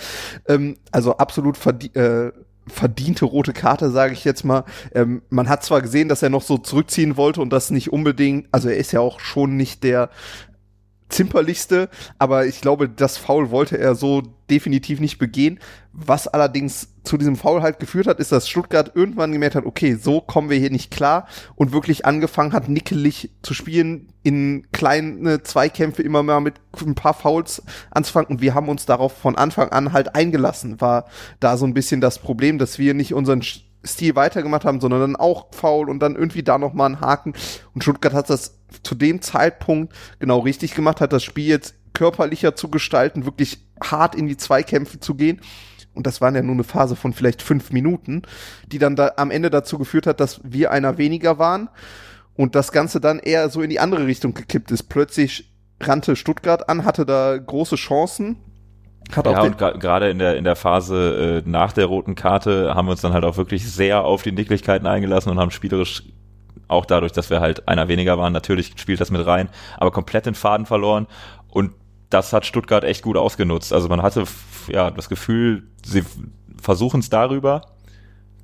[0.47, 2.31] ähm, also absolut verdie äh,
[2.71, 4.63] verdiente rote Karte, sage ich jetzt mal.
[4.93, 8.47] Ähm, man hat zwar gesehen, dass er noch so zurückziehen wollte und das nicht unbedingt,
[8.51, 10.09] also er ist ja auch schon nicht der
[11.09, 15.59] zimperlichste, aber ich glaube, das Foul wollte er so definitiv nicht begehen.
[15.91, 19.95] Was allerdings zu diesem Foul halt geführt hat, ist, dass Stuttgart irgendwann gemerkt hat, okay,
[19.95, 25.41] so kommen wir hier nicht klar und wirklich angefangen hat, nickelig zu spielen, in kleine
[25.43, 29.69] Zweikämpfe immer mal mit ein paar Fouls anzufangen und wir haben uns darauf von Anfang
[29.69, 30.79] an halt eingelassen.
[30.79, 31.05] War
[31.39, 33.41] da so ein bisschen das Problem, dass wir nicht unseren
[33.85, 37.33] Stil weitergemacht haben, sondern dann auch faul und dann irgendwie da noch mal einen Haken.
[37.73, 42.55] Und Stuttgart hat das zu dem Zeitpunkt genau richtig gemacht, hat das Spiel jetzt körperlicher
[42.55, 45.41] zu gestalten, wirklich hart in die Zweikämpfe zu gehen.
[45.93, 48.21] Und das waren ja nur eine Phase von vielleicht fünf Minuten,
[48.67, 51.69] die dann da am Ende dazu geführt hat, dass wir einer weniger waren
[52.35, 54.83] und das Ganze dann eher so in die andere Richtung gekippt ist.
[54.83, 58.37] Plötzlich rannte Stuttgart an, hatte da große Chancen,
[59.15, 62.87] hat ja, und gerade in der, in der Phase äh, nach der roten Karte haben
[62.87, 66.03] wir uns dann halt auch wirklich sehr auf die Nicklichkeiten eingelassen und haben spielerisch
[66.67, 70.27] auch dadurch, dass wir halt einer weniger waren, natürlich spielt das mit rein, aber komplett
[70.27, 71.07] den Faden verloren
[71.47, 71.73] und
[72.09, 73.73] das hat Stuttgart echt gut ausgenutzt.
[73.73, 74.23] Also man hatte
[74.67, 76.03] ja das Gefühl, sie
[76.61, 77.61] versuchen es darüber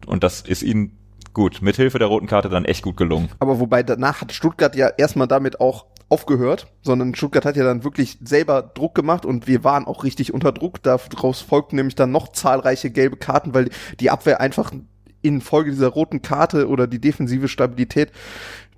[0.05, 0.97] und das ist ihnen
[1.33, 3.29] gut, mithilfe der roten Karte dann echt gut gelungen.
[3.39, 7.83] Aber wobei danach hat Stuttgart ja erstmal damit auch aufgehört, sondern Stuttgart hat ja dann
[7.83, 10.83] wirklich selber Druck gemacht und wir waren auch richtig unter Druck.
[10.83, 14.71] Daraus folgten nämlich dann noch zahlreiche gelbe Karten, weil die Abwehr einfach
[15.21, 18.11] in Folge dieser roten Karte oder die defensive Stabilität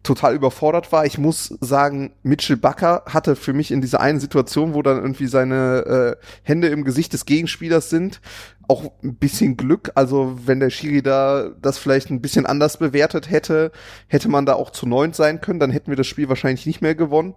[0.03, 1.05] total überfordert war.
[1.05, 5.27] Ich muss sagen, Mitchell Bakker hatte für mich in dieser einen Situation, wo dann irgendwie
[5.27, 8.21] seine äh, Hände im Gesicht des Gegenspielers sind,
[8.67, 9.91] auch ein bisschen Glück.
[9.95, 13.71] Also wenn der Schiri da das vielleicht ein bisschen anders bewertet hätte,
[14.07, 15.59] hätte man da auch zu neunt sein können.
[15.59, 17.35] Dann hätten wir das Spiel wahrscheinlich nicht mehr gewonnen.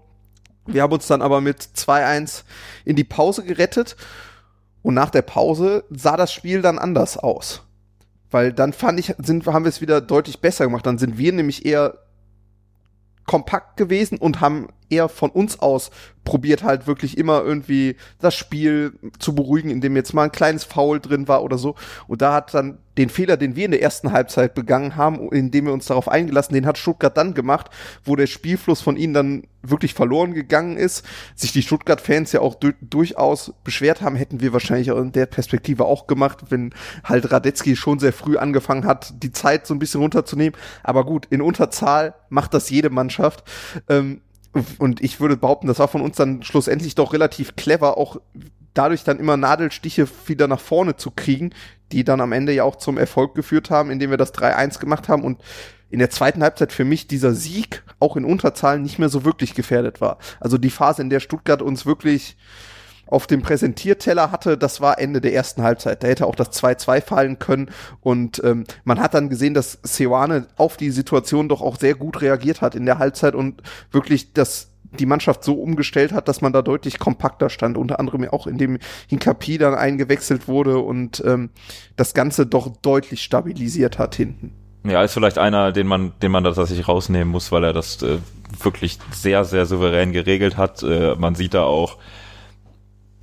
[0.66, 2.44] Wir haben uns dann aber mit 2-1
[2.84, 3.96] in die Pause gerettet.
[4.82, 7.62] Und nach der Pause sah das Spiel dann anders aus.
[8.30, 10.86] Weil dann fand ich, sind, haben wir es wieder deutlich besser gemacht.
[10.86, 11.98] Dann sind wir nämlich eher
[13.26, 15.90] kompakt gewesen und haben eher von uns aus
[16.24, 21.00] probiert halt wirklich immer irgendwie das Spiel zu beruhigen, indem jetzt mal ein kleines Foul
[21.00, 21.74] drin war oder so.
[22.07, 25.66] Und da hat dann den Fehler, den wir in der ersten Halbzeit begangen haben, indem
[25.66, 27.70] wir uns darauf eingelassen, den hat Stuttgart dann gemacht,
[28.05, 31.07] wo der Spielfluss von ihnen dann wirklich verloren gegangen ist.
[31.35, 35.26] Sich die Stuttgart-Fans ja auch du durchaus beschwert haben, hätten wir wahrscheinlich auch in der
[35.26, 39.79] Perspektive auch gemacht, wenn halt Radetzky schon sehr früh angefangen hat, die Zeit so ein
[39.79, 40.59] bisschen runterzunehmen.
[40.83, 43.44] Aber gut, in Unterzahl macht das jede Mannschaft.
[43.88, 44.20] Ähm,
[44.78, 48.16] und ich würde behaupten, das war von uns dann schlussendlich doch relativ clever, auch
[48.74, 51.50] dadurch dann immer Nadelstiche wieder nach vorne zu kriegen,
[51.92, 55.08] die dann am Ende ja auch zum Erfolg geführt haben, indem wir das 3-1 gemacht
[55.08, 55.40] haben und
[55.90, 59.54] in der zweiten Halbzeit für mich dieser Sieg auch in Unterzahlen nicht mehr so wirklich
[59.54, 60.18] gefährdet war.
[60.38, 62.36] Also die Phase, in der Stuttgart uns wirklich
[63.10, 66.02] auf dem Präsentierteller hatte, das war Ende der ersten Halbzeit.
[66.02, 67.70] Da hätte auch das 2-2 fallen können.
[68.00, 72.22] Und ähm, man hat dann gesehen, dass Seoane auf die Situation doch auch sehr gut
[72.22, 74.68] reagiert hat in der Halbzeit und wirklich das
[74.98, 78.78] die Mannschaft so umgestellt hat, dass man da deutlich kompakter stand, unter anderem auch indem
[79.08, 81.50] Hinkapi dann eingewechselt wurde und ähm,
[81.96, 84.52] das Ganze doch deutlich stabilisiert hat hinten.
[84.84, 88.02] Ja, ist vielleicht einer, den man, den man da tatsächlich rausnehmen muss, weil er das
[88.02, 88.18] äh,
[88.62, 90.82] wirklich sehr, sehr souverän geregelt hat.
[90.82, 91.98] Äh, man sieht da auch,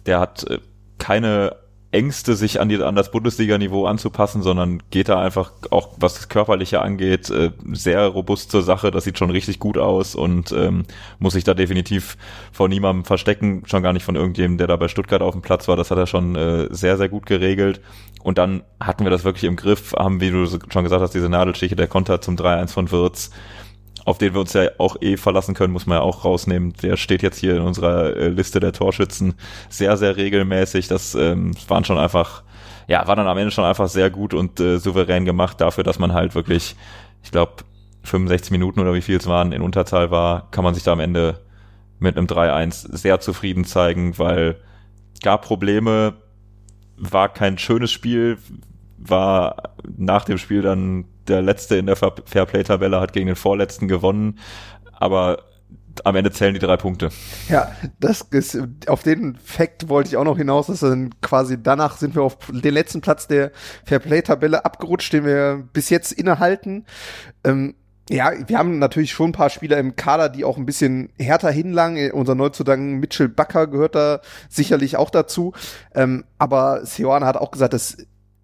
[0.07, 0.59] der hat äh,
[0.97, 1.55] keine
[1.91, 6.27] Ängste, sich an, die, an das Bundesliga-Niveau anzupassen, sondern geht da einfach auch, was das
[6.27, 8.91] Körperliche angeht, äh, sehr robust zur Sache.
[8.91, 10.83] Das sieht schon richtig gut aus und ähm,
[11.19, 12.17] muss sich da definitiv
[12.51, 15.67] vor niemandem verstecken, schon gar nicht von irgendjemandem, der da bei Stuttgart auf dem Platz
[15.69, 15.77] war.
[15.77, 17.79] Das hat er schon äh, sehr, sehr gut geregelt.
[18.21, 21.29] Und dann hatten wir das wirklich im Griff, haben, wie du schon gesagt hast, diese
[21.29, 23.31] Nadelstiche, der Konter zum 3-1 von Wirtz
[24.07, 26.71] auf den wir uns ja auch eh verlassen können, muss man ja auch rausnehmen.
[26.81, 29.33] Der steht jetzt hier in unserer äh, Liste der Torschützen
[29.67, 30.87] sehr, sehr regelmäßig.
[30.87, 32.43] Das ähm, waren schon einfach,
[32.87, 35.99] ja, war dann am Ende schon einfach sehr gut und äh, souverän gemacht dafür, dass
[35.99, 36.77] man halt wirklich,
[37.21, 37.65] ich glaube,
[38.03, 41.01] 65 Minuten oder wie viel es waren in Unterzahl war, kann man sich da am
[41.01, 41.41] Ende
[41.99, 44.55] mit einem 3-1 sehr zufrieden zeigen, weil
[45.21, 46.13] gab Probleme,
[46.95, 48.37] war kein schönes Spiel,
[48.97, 54.39] war nach dem Spiel dann der Letzte in der Fairplay-Tabelle, hat gegen den Vorletzten gewonnen,
[54.93, 55.43] aber
[56.03, 57.09] am Ende zählen die drei Punkte.
[57.49, 61.97] Ja, das ist, auf den Fakt wollte ich auch noch hinaus, dass dann quasi danach
[61.97, 63.51] sind wir auf den letzten Platz der
[63.85, 66.85] Fairplay-Tabelle abgerutscht, den wir bis jetzt innehalten.
[67.43, 67.75] Ähm,
[68.09, 71.51] ja, wir haben natürlich schon ein paar Spieler im Kader, die auch ein bisschen härter
[71.51, 72.11] hinlangen.
[72.11, 75.53] Unser Neuzugang Mitchell Bakker gehört da sicherlich auch dazu.
[75.93, 77.97] Ähm, aber Seoane hat auch gesagt, das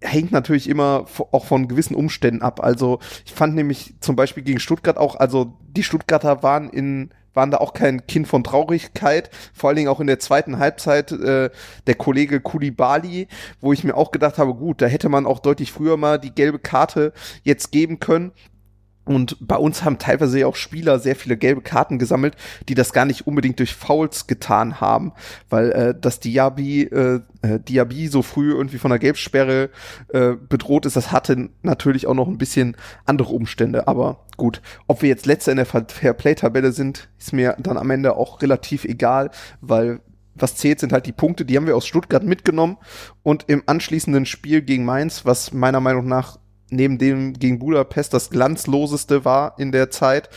[0.04, 2.62] hängt natürlich immer auch von gewissen Umständen ab.
[2.62, 7.50] Also ich fand nämlich zum Beispiel gegen Stuttgart auch, also die Stuttgarter waren in waren
[7.50, 11.50] da auch kein Kind von Traurigkeit, vor allen Dingen auch in der zweiten Halbzeit äh,
[11.86, 13.26] der Kollege Kulibali,
[13.60, 16.32] wo ich mir auch gedacht habe, gut, da hätte man auch deutlich früher mal die
[16.32, 17.12] gelbe Karte
[17.42, 18.30] jetzt geben können.
[19.04, 22.36] Und bei uns haben teilweise auch Spieler sehr viele gelbe Karten gesammelt,
[22.68, 25.12] die das gar nicht unbedingt durch Fouls getan haben,
[25.50, 29.70] weil äh, das Diaby, äh, äh, Diaby so früh irgendwie von der Gelbsperre
[30.08, 33.88] äh, bedroht ist, das hatte natürlich auch noch ein bisschen andere Umstände.
[33.88, 38.16] Aber gut, ob wir jetzt letzter in der Fairplay-Tabelle sind, ist mir dann am Ende
[38.16, 40.00] auch relativ egal, weil
[40.34, 42.76] was zählt, sind halt die Punkte, die haben wir aus Stuttgart mitgenommen
[43.22, 46.38] und im anschließenden Spiel gegen Mainz, was meiner Meinung nach
[46.70, 50.28] neben dem gegen Budapest das glanzloseste war in der Zeit,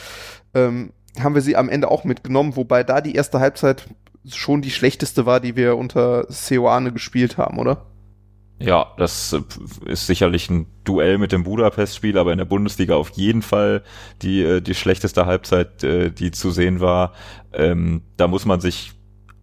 [0.54, 3.88] ähm, haben wir sie am Ende auch mitgenommen, wobei da die erste Halbzeit
[4.30, 7.86] schon die schlechteste war, die wir unter Seoane gespielt haben, oder?
[8.60, 9.42] Ja, das äh,
[9.86, 13.84] ist sicherlich ein Duell mit dem Budapest-Spiel, aber in der Bundesliga auf jeden Fall
[14.22, 17.14] die, äh, die schlechteste Halbzeit, äh, die zu sehen war.
[17.54, 18.94] Ähm, da muss man sich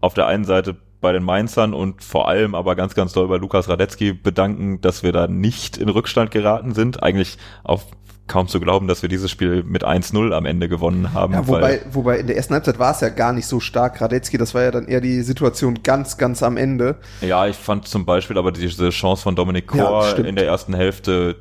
[0.00, 3.36] auf der einen Seite bei den Mainzern und vor allem aber ganz, ganz doll bei
[3.36, 7.02] Lukas Radetzky bedanken, dass wir da nicht in Rückstand geraten sind.
[7.02, 7.86] Eigentlich auf
[8.26, 11.34] kaum zu glauben, dass wir dieses Spiel mit 1-0 am Ende gewonnen haben.
[11.34, 14.00] Ja, wobei, wobei in der ersten Halbzeit war es ja gar nicht so stark.
[14.00, 16.96] Radetzky, das war ja dann eher die Situation ganz, ganz am Ende.
[17.20, 20.72] Ja, ich fand zum Beispiel aber diese Chance von Dominik Kor ja, in der ersten
[20.74, 21.36] Hälfte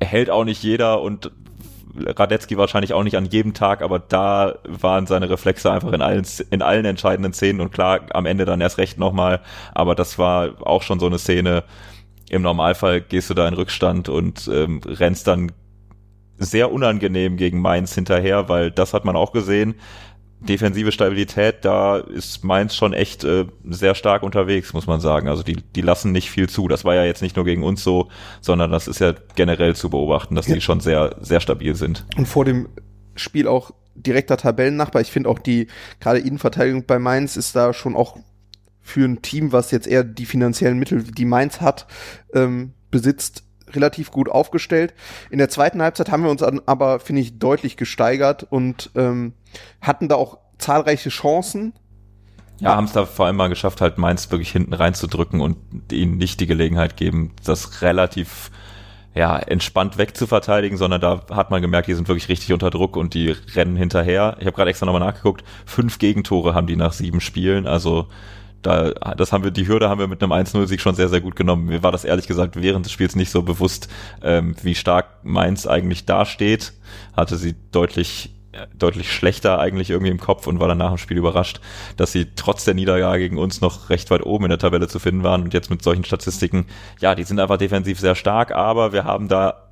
[0.00, 1.32] hält auch nicht jeder und
[1.96, 6.26] Radetzky wahrscheinlich auch nicht an jedem Tag, aber da waren seine Reflexe einfach in allen,
[6.50, 9.40] in allen entscheidenden Szenen und klar, am Ende dann erst recht nochmal,
[9.74, 11.64] aber das war auch schon so eine Szene,
[12.28, 15.50] im Normalfall gehst du da in Rückstand und ähm, rennst dann
[16.38, 19.74] sehr unangenehm gegen Mainz hinterher, weil das hat man auch gesehen
[20.40, 25.28] defensive Stabilität, da ist Mainz schon echt äh, sehr stark unterwegs, muss man sagen.
[25.28, 26.66] Also die, die lassen nicht viel zu.
[26.66, 28.08] Das war ja jetzt nicht nur gegen uns so,
[28.40, 30.54] sondern das ist ja generell zu beobachten, dass ja.
[30.54, 32.06] die schon sehr, sehr stabil sind.
[32.16, 32.68] Und vor dem
[33.16, 35.02] Spiel auch direkter Tabellennachbar.
[35.02, 35.66] Ich finde auch die,
[36.00, 38.16] gerade Innenverteidigung bei Mainz ist da schon auch
[38.80, 41.86] für ein Team, was jetzt eher die finanziellen Mittel, die Mainz hat,
[42.34, 44.94] ähm, besitzt, relativ gut aufgestellt.
[45.30, 49.34] In der zweiten Halbzeit haben wir uns aber, finde ich, deutlich gesteigert und ähm,
[49.80, 51.72] hatten da auch zahlreiche Chancen.
[52.60, 55.56] Ja, haben es da vor allem mal geschafft, halt Mainz wirklich hinten reinzudrücken und
[55.90, 58.50] ihnen nicht die Gelegenheit geben, das relativ
[59.14, 63.14] ja, entspannt wegzuverteidigen, sondern da hat man gemerkt, die sind wirklich richtig unter Druck und
[63.14, 64.36] die rennen hinterher.
[64.38, 68.06] Ich habe gerade extra nochmal nachgeguckt, fünf Gegentore haben die nach sieben Spielen, also
[68.62, 71.36] da, das haben wir, die Hürde haben wir mit einem 1-0-Sieg schon sehr, sehr gut
[71.36, 71.66] genommen.
[71.66, 73.88] Mir war das ehrlich gesagt während des Spiels nicht so bewusst,
[74.22, 76.72] ähm, wie stark Mainz eigentlich dasteht.
[77.14, 78.34] Hatte sie deutlich
[78.76, 81.60] deutlich schlechter eigentlich irgendwie im Kopf und war dann nach dem Spiel überrascht,
[81.96, 84.98] dass sie trotz der Niederlage gegen uns noch recht weit oben in der Tabelle zu
[84.98, 86.66] finden waren und jetzt mit solchen Statistiken,
[87.00, 89.69] ja, die sind einfach defensiv sehr stark, aber wir haben da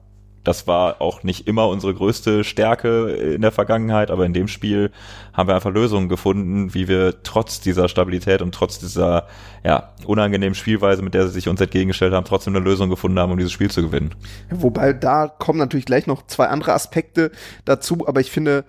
[0.49, 4.91] das war auch nicht immer unsere größte Stärke in der Vergangenheit, aber in dem Spiel
[5.35, 9.27] haben wir einfach Lösungen gefunden, wie wir trotz dieser Stabilität und trotz dieser
[9.63, 13.31] ja, unangenehmen Spielweise, mit der sie sich uns entgegengestellt haben, trotzdem eine Lösung gefunden haben,
[13.31, 14.15] um dieses Spiel zu gewinnen.
[14.49, 17.31] Wobei da kommen natürlich gleich noch zwei andere Aspekte
[17.67, 18.65] dazu, aber ich finde,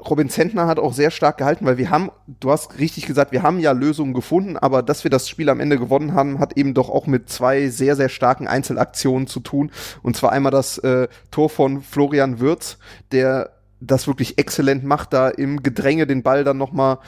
[0.00, 3.42] Robin Zentner hat auch sehr stark gehalten, weil wir haben, du hast richtig gesagt, wir
[3.42, 6.74] haben ja Lösungen gefunden, aber dass wir das Spiel am Ende gewonnen haben, hat eben
[6.74, 9.70] doch auch mit zwei sehr, sehr starken Einzelaktionen zu tun.
[10.02, 12.78] Und zwar einmal das äh, Tor von Florian Würz,
[13.12, 13.50] der
[13.80, 16.98] das wirklich exzellent macht, da im Gedränge den Ball dann nochmal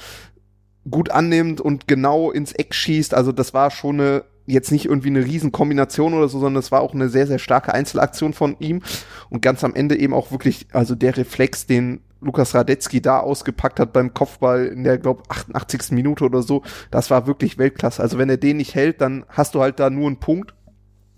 [0.88, 3.14] gut annimmt und genau ins Eck schießt.
[3.14, 6.81] Also das war schon eine jetzt nicht irgendwie eine Riesenkombination oder so, sondern es war
[6.81, 8.83] auch eine sehr, sehr starke Einzelaktion von ihm.
[9.31, 13.78] Und ganz am Ende eben auch wirklich, also der Reflex, den Lukas Radetzky da ausgepackt
[13.78, 15.92] hat beim Kopfball in der, glaube 88.
[15.92, 18.02] Minute oder so, das war wirklich Weltklasse.
[18.02, 20.54] Also wenn er den nicht hält, dann hast du halt da nur einen Punkt.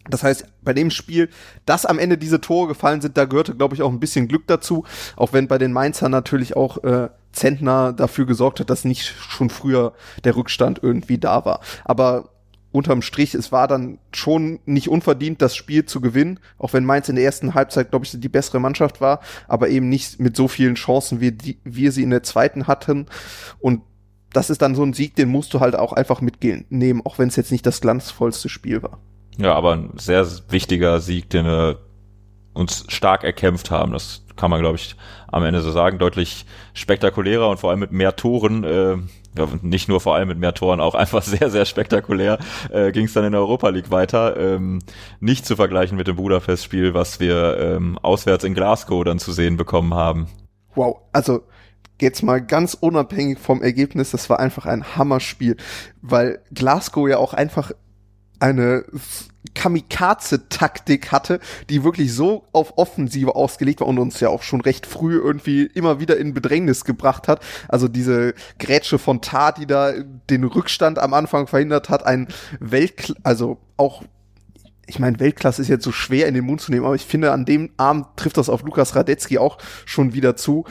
[0.08, 1.30] Das heißt, bei dem Spiel,
[1.64, 4.46] dass am Ende diese Tore gefallen sind, da gehörte, glaube ich, auch ein bisschen Glück
[4.46, 4.84] dazu.
[5.16, 9.50] Auch wenn bei den Mainzern natürlich auch äh, Zentner dafür gesorgt hat, dass nicht schon
[9.50, 11.60] früher der Rückstand irgendwie da war.
[11.84, 12.30] Aber
[12.76, 17.08] unterm Strich, es war dann schon nicht unverdient, das Spiel zu gewinnen, auch wenn Mainz
[17.08, 20.46] in der ersten Halbzeit, glaube ich, die bessere Mannschaft war, aber eben nicht mit so
[20.46, 23.06] vielen Chancen, wie die, wir sie in der zweiten hatten.
[23.58, 23.80] Und
[24.32, 27.18] das ist dann so ein Sieg, den musst du halt auch einfach mitgehen, nehmen, auch
[27.18, 28.98] wenn es jetzt nicht das glanzvollste Spiel war.
[29.38, 31.78] Ja, aber ein sehr wichtiger Sieg, den wir
[32.52, 33.92] uns stark erkämpft haben.
[33.92, 34.96] Das kann man, glaube ich,
[35.28, 35.98] am Ende so sagen.
[35.98, 38.64] Deutlich spektakulärer und vor allem mit mehr Toren.
[38.64, 38.96] Äh,
[39.36, 42.38] ja, nicht nur vor allem mit mehr Toren, auch einfach sehr, sehr spektakulär
[42.70, 44.36] äh, ging es dann in der Europa League weiter.
[44.36, 44.80] Ähm,
[45.20, 49.56] nicht zu vergleichen mit dem Budapest-Spiel, was wir ähm, auswärts in Glasgow dann zu sehen
[49.56, 50.28] bekommen haben.
[50.74, 51.42] Wow, also
[52.00, 55.56] jetzt mal ganz unabhängig vom Ergebnis, das war einfach ein Hammerspiel,
[56.02, 57.72] weil Glasgow ja auch einfach
[58.38, 58.84] eine
[59.54, 61.40] Kamikaze-Taktik hatte,
[61.70, 65.64] die wirklich so auf Offensive ausgelegt war und uns ja auch schon recht früh irgendwie
[65.64, 67.40] immer wieder in Bedrängnis gebracht hat.
[67.68, 69.92] Also diese Grätsche von Tar, die da
[70.30, 72.28] den Rückstand am Anfang verhindert hat, ein
[72.60, 74.02] Welt, also auch
[74.86, 77.32] ich meine, Weltklasse ist jetzt so schwer in den Mund zu nehmen, aber ich finde,
[77.32, 80.64] an dem Abend trifft das auf Lukas Radetzky auch schon wieder zu,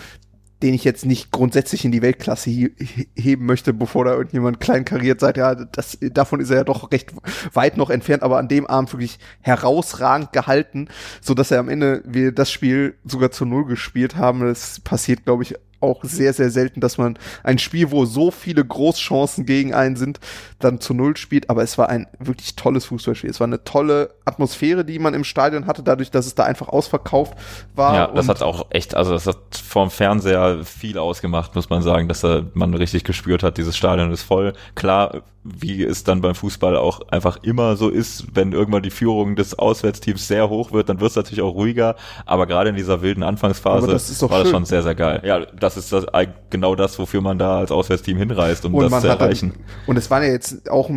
[0.66, 5.38] den ich jetzt nicht grundsätzlich in die Weltklasse heben möchte, bevor da irgendjemand kleinkariert sagt,
[5.38, 7.12] ja, das, davon ist er ja doch recht
[7.54, 10.88] weit noch entfernt, aber an dem Abend wirklich herausragend gehalten,
[11.22, 14.40] so dass er am Ende wir das Spiel sogar zu Null gespielt haben.
[14.40, 15.54] Das passiert, glaube ich,
[15.86, 20.20] auch sehr, sehr selten, dass man ein Spiel, wo so viele Großchancen gegen einen sind,
[20.60, 21.50] dann zu Null spielt.
[21.50, 23.30] Aber es war ein wirklich tolles Fußballspiel.
[23.30, 26.70] Es war eine tolle Atmosphäre, die man im Stadion hatte, dadurch, dass es da einfach
[26.70, 27.38] ausverkauft
[27.76, 27.96] war.
[27.96, 32.08] Ja, das hat auch echt, also das hat vom Fernseher viel ausgemacht, muss man sagen,
[32.08, 34.54] dass da man richtig gespürt hat, dieses Stadion ist voll.
[34.76, 39.36] Klar, wie es dann beim Fußball auch einfach immer so ist, wenn irgendwann die Führung
[39.36, 41.96] des Auswärtsteams sehr hoch wird, dann wird es natürlich auch ruhiger.
[42.26, 44.40] Aber gerade in dieser wilden Anfangsphase das war schön.
[44.40, 45.22] das schon sehr, sehr geil.
[45.24, 46.06] Ja, das ist das,
[46.50, 49.52] genau das, wofür man da als Auswärtsteam hinreist, um und das zu erreichen.
[49.52, 50.90] Dann, und es waren ja jetzt auch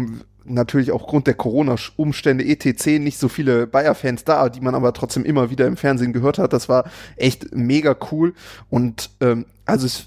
[0.45, 2.99] natürlich aufgrund der Corona-Umstände etc.
[2.99, 6.53] nicht so viele Bayer-Fans da, die man aber trotzdem immer wieder im Fernsehen gehört hat.
[6.53, 6.85] Das war
[7.17, 8.35] echt mega cool.
[8.71, 10.07] Und ähm, also es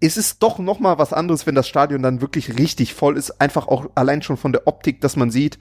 [0.00, 3.40] es ist doch noch mal was anderes, wenn das Stadion dann wirklich richtig voll ist.
[3.40, 5.58] Einfach auch allein schon von der Optik, dass man sieht,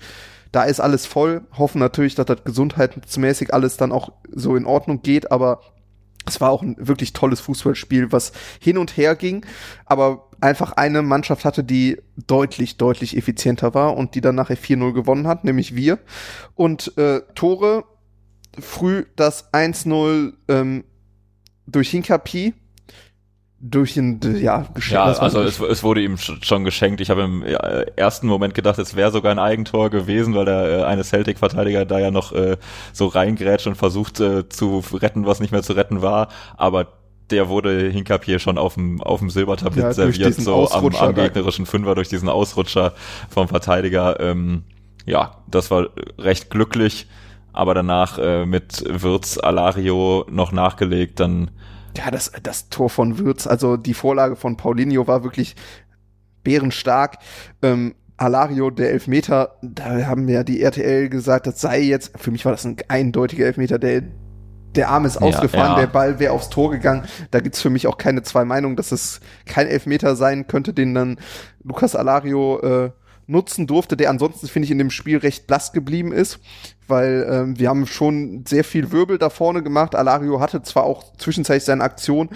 [0.51, 1.41] da ist alles voll.
[1.57, 5.61] Hoffen natürlich, dass das gesundheitsmäßig alles dann auch so in Ordnung geht, aber
[6.27, 9.45] es war auch ein wirklich tolles Fußballspiel, was hin und her ging,
[9.85, 14.93] aber einfach eine Mannschaft hatte, die deutlich, deutlich effizienter war und die dann nachher 4-0
[14.93, 15.99] gewonnen hat, nämlich wir.
[16.55, 17.85] Und äh, Tore,
[18.59, 20.83] früh das 1-0 ähm,
[21.65, 22.53] durch Hinkapi,
[23.59, 24.91] durch ein ja geschenkt.
[24.91, 27.01] Ja, also es, es, wurde ihm schon geschenkt.
[27.01, 30.83] Ich habe im ersten Moment gedacht, es wäre sogar ein Eigentor gewesen, weil der äh,
[30.83, 32.57] eine Celtic-Verteidiger da ja noch äh,
[32.93, 36.27] so reingrätscht und versucht äh, zu retten, was nicht mehr zu retten war.
[36.55, 36.87] Aber
[37.31, 41.15] der wurde Hinkap hier schon auf dem auf dem Silbertablett ja, serviert, so am, am
[41.15, 42.93] gegnerischen Fünfer durch diesen Ausrutscher
[43.29, 44.19] vom Verteidiger.
[44.19, 44.63] Ähm,
[45.05, 45.87] ja, das war
[46.19, 47.07] recht glücklich,
[47.53, 51.49] aber danach äh, mit Wirtz Alario noch nachgelegt, dann
[51.97, 55.55] ja, das, das Tor von Würz, also die Vorlage von Paulinho war wirklich
[56.43, 57.17] bärenstark.
[57.61, 62.45] Ähm, Alario, der Elfmeter, da haben ja die RTL gesagt, das sei jetzt, für mich
[62.45, 64.03] war das ein eindeutiger Elfmeter, der,
[64.75, 65.79] der Arm ist ausgefahren, ja, ja.
[65.81, 67.05] der Ball wäre aufs Tor gegangen.
[67.31, 70.93] Da gibt's für mich auch keine zwei Meinungen, dass es kein Elfmeter sein könnte, den
[70.93, 71.17] dann
[71.63, 72.91] Lukas Alario äh,
[73.27, 76.39] nutzen durfte, der ansonsten, finde ich, in dem Spiel recht blass geblieben ist,
[76.87, 79.95] weil ähm, wir haben schon sehr viel Wirbel da vorne gemacht.
[79.95, 82.29] Alario hatte zwar auch zwischenzeitlich seine Aktion,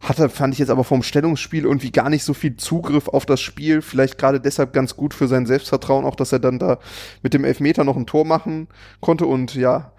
[0.00, 3.40] hatte, fand ich jetzt aber vom Stellungsspiel irgendwie gar nicht so viel Zugriff auf das
[3.40, 3.82] Spiel.
[3.82, 6.78] Vielleicht gerade deshalb ganz gut für sein Selbstvertrauen, auch dass er dann da
[7.22, 8.68] mit dem Elfmeter noch ein Tor machen
[9.00, 9.26] konnte.
[9.26, 9.90] Und ja,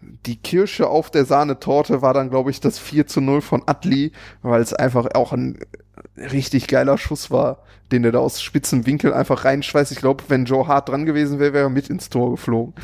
[0.00, 4.12] die Kirsche auf der Sahnetorte war dann, glaube ich, das 4 zu 0 von Atli,
[4.42, 5.58] weil es einfach auch ein
[6.16, 7.58] richtig geiler Schuss war,
[7.90, 9.92] den er da aus spitzem Winkel einfach reinschweißt.
[9.92, 12.74] Ich glaube, wenn Joe Hart dran gewesen wäre, wäre er mit ins Tor geflogen.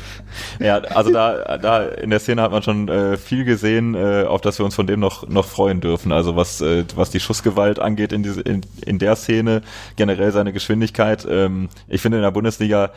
[0.59, 4.41] Ja, also da, da in der Szene hat man schon äh, viel gesehen, äh, auf
[4.41, 6.11] das wir uns von dem noch, noch freuen dürfen.
[6.11, 9.61] Also was, äh, was die Schussgewalt angeht in, diese, in, in der Szene,
[9.95, 11.25] generell seine Geschwindigkeit.
[11.29, 12.91] Ähm, ich finde in der Bundesliga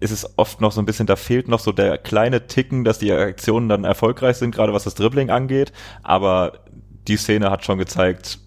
[0.00, 2.98] ist es oft noch so ein bisschen, da fehlt noch so der kleine Ticken, dass
[2.98, 5.72] die Aktionen dann erfolgreich sind, gerade was das Dribbling angeht.
[6.02, 6.64] Aber
[7.08, 8.38] die Szene hat schon gezeigt,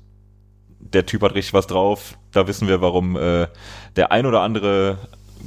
[0.93, 2.17] der Typ hat richtig was drauf.
[2.31, 3.47] Da wissen wir, warum äh,
[3.95, 4.97] der ein oder andere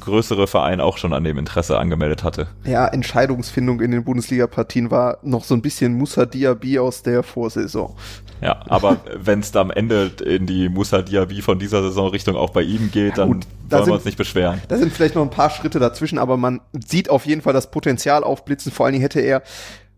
[0.00, 2.48] größere Verein auch schon an dem Interesse angemeldet hatte.
[2.64, 7.96] Ja, Entscheidungsfindung in den Bundesliga-Partien war noch so ein bisschen Musa Diaby aus der Vorsaison.
[8.40, 12.50] Ja, aber wenn es am Ende in die Musa Diaby von dieser Saison Richtung auch
[12.50, 14.62] bei ihm geht, ja, gut, dann da wollen wir uns nicht beschweren.
[14.68, 17.70] Da sind vielleicht noch ein paar Schritte dazwischen, aber man sieht auf jeden Fall das
[17.70, 18.70] Potenzial aufblitzen.
[18.70, 19.42] Vor allen Dingen hätte er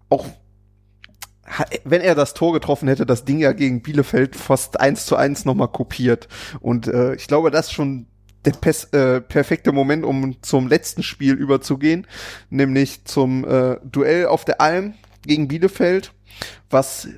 [0.08, 0.26] auch
[1.84, 5.44] wenn er das Tor getroffen hätte, das Ding ja gegen Bielefeld fast eins zu eins
[5.44, 6.28] nochmal kopiert.
[6.60, 8.06] Und äh, ich glaube, das ist schon
[8.44, 8.54] der
[8.92, 12.06] äh, perfekte Moment, um zum letzten Spiel überzugehen,
[12.48, 14.94] nämlich zum äh, Duell auf der Alm
[15.26, 16.12] gegen Bielefeld,
[16.70, 17.08] was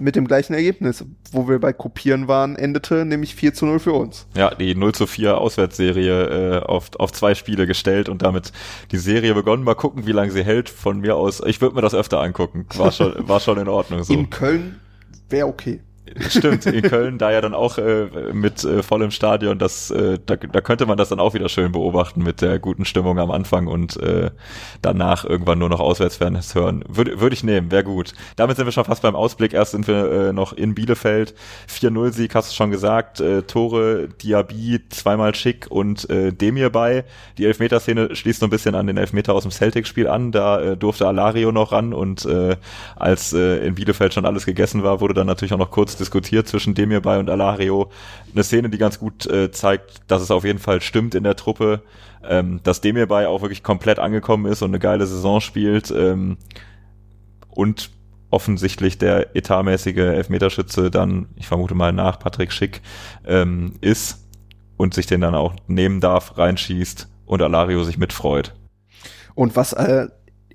[0.00, 3.92] mit dem gleichen Ergebnis, wo wir bei Kopieren waren, endete nämlich 4 zu 0 für
[3.92, 4.26] uns.
[4.36, 8.52] Ja, die 0 zu 4 Auswärtsserie äh, auf, auf zwei Spiele gestellt und damit
[8.90, 9.64] die Serie begonnen.
[9.64, 10.68] Mal gucken, wie lange sie hält.
[10.68, 12.66] Von mir aus, ich würde mir das öfter angucken.
[12.76, 14.12] War schon, war schon in Ordnung so.
[14.12, 14.80] In Köln
[15.28, 15.80] wäre okay.
[16.28, 20.36] Stimmt, in Köln, da ja dann auch äh, mit äh, vollem Stadion, das, äh, da,
[20.36, 23.66] da könnte man das dann auch wieder schön beobachten mit der guten Stimmung am Anfang
[23.66, 24.30] und äh,
[24.82, 26.84] danach irgendwann nur noch Auswärtsfans hören.
[26.88, 28.12] Würde würd ich nehmen, wäre gut.
[28.36, 29.52] Damit sind wir schon fast beim Ausblick.
[29.52, 31.34] Erst sind wir äh, noch in Bielefeld.
[31.68, 33.20] 4-0-Sieg, hast du schon gesagt.
[33.20, 37.04] Äh, Tore, Diaby, zweimal Schick und äh, Demir bei.
[37.38, 40.32] Die Elfmeterszene schließt so ein bisschen an den Elfmeter aus dem Celtic-Spiel an.
[40.32, 42.56] Da äh, durfte Alario noch ran und äh,
[42.96, 46.48] als äh, in Bielefeld schon alles gegessen war, wurde dann natürlich auch noch kurz diskutiert
[46.48, 47.90] zwischen Demir bei und Alario.
[48.32, 51.36] Eine Szene, die ganz gut äh, zeigt, dass es auf jeden Fall stimmt in der
[51.36, 51.82] Truppe,
[52.28, 56.38] ähm, dass Demir bei auch wirklich komplett angekommen ist und eine geile Saison spielt ähm,
[57.48, 57.90] und
[58.30, 62.80] offensichtlich der etatmäßige Elfmeterschütze dann, ich vermute mal nach Patrick Schick,
[63.26, 64.26] ähm, ist
[64.76, 68.54] und sich den dann auch nehmen darf, reinschießt und Alario sich mitfreut.
[69.34, 70.08] Und was äh,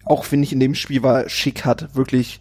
[0.05, 2.39] auch, finde ich, in dem Spiel war, Schick hat wirklich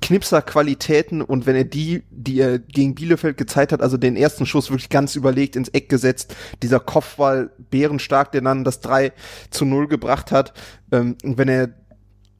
[0.00, 4.70] Knipser-Qualitäten und wenn er die, die er gegen Bielefeld gezeigt hat, also den ersten Schuss
[4.70, 9.12] wirklich ganz überlegt ins Eck gesetzt, dieser Kopfball bärenstark, der dann das 3
[9.50, 10.52] zu 0 gebracht hat,
[10.92, 11.70] ähm, wenn er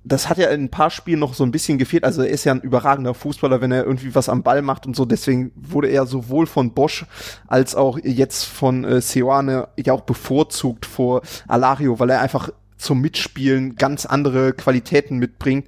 [0.04, 2.04] das hat ja in ein paar Spielen noch so ein bisschen gefehlt.
[2.04, 4.96] Also er ist ja ein überragender Fußballer, wenn er irgendwie was am Ball macht und
[4.96, 5.04] so.
[5.04, 7.04] Deswegen wurde er sowohl von Bosch
[7.46, 13.00] als auch jetzt von äh, Seoane ja auch bevorzugt vor Alario, weil er einfach zum
[13.00, 15.66] Mitspielen ganz andere Qualitäten mitbringt.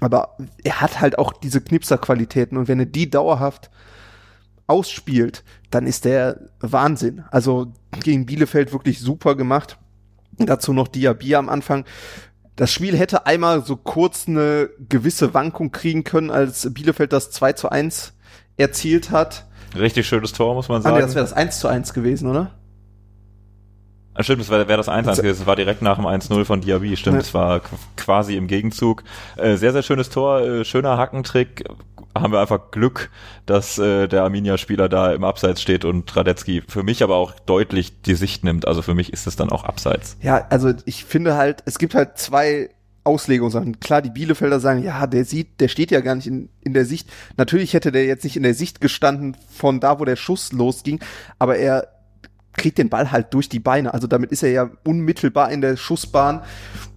[0.00, 3.70] Aber er hat halt auch diese Knipser-Qualitäten und wenn er die dauerhaft
[4.66, 7.24] ausspielt, dann ist der Wahnsinn.
[7.30, 9.78] Also gegen Bielefeld wirklich super gemacht.
[10.38, 11.84] Dazu noch Diaby am Anfang.
[12.56, 17.54] Das Spiel hätte einmal so kurz eine gewisse Wankung kriegen können, als Bielefeld das 2
[17.54, 18.12] zu 1
[18.56, 19.46] erzielt hat.
[19.76, 20.94] Richtig schönes Tor, muss man sagen.
[20.94, 22.52] Ah, nee, das wäre das 1 zu 1 gewesen, oder?
[24.14, 25.38] Ah, stimmt, das wäre wär das 1-1 gewesen.
[25.40, 26.96] Das war direkt nach dem 1-0 von Diaby.
[26.96, 27.40] Stimmt, es ja.
[27.40, 27.60] war
[27.96, 29.04] quasi im Gegenzug.
[29.36, 31.64] Äh, sehr, sehr schönes Tor, äh, schöner Hackentrick.
[32.12, 33.10] Haben wir einfach Glück,
[33.46, 38.02] dass äh, der Arminia-Spieler da im Abseits steht und Radetzky für mich aber auch deutlich
[38.02, 38.66] die Sicht nimmt.
[38.66, 40.16] Also für mich ist es dann auch Abseits.
[40.20, 42.70] Ja, also ich finde halt, es gibt halt zwei
[43.04, 43.78] Auslegungssachen.
[43.78, 46.84] Klar, die Bielefelder sagen, ja, der sieht, der steht ja gar nicht in, in der
[46.84, 47.08] Sicht.
[47.36, 51.00] Natürlich hätte der jetzt nicht in der Sicht gestanden von da, wo der Schuss losging,
[51.38, 51.88] aber er
[52.60, 53.92] kriegt den Ball halt durch die Beine.
[53.94, 56.42] Also damit ist er ja unmittelbar in der Schussbahn.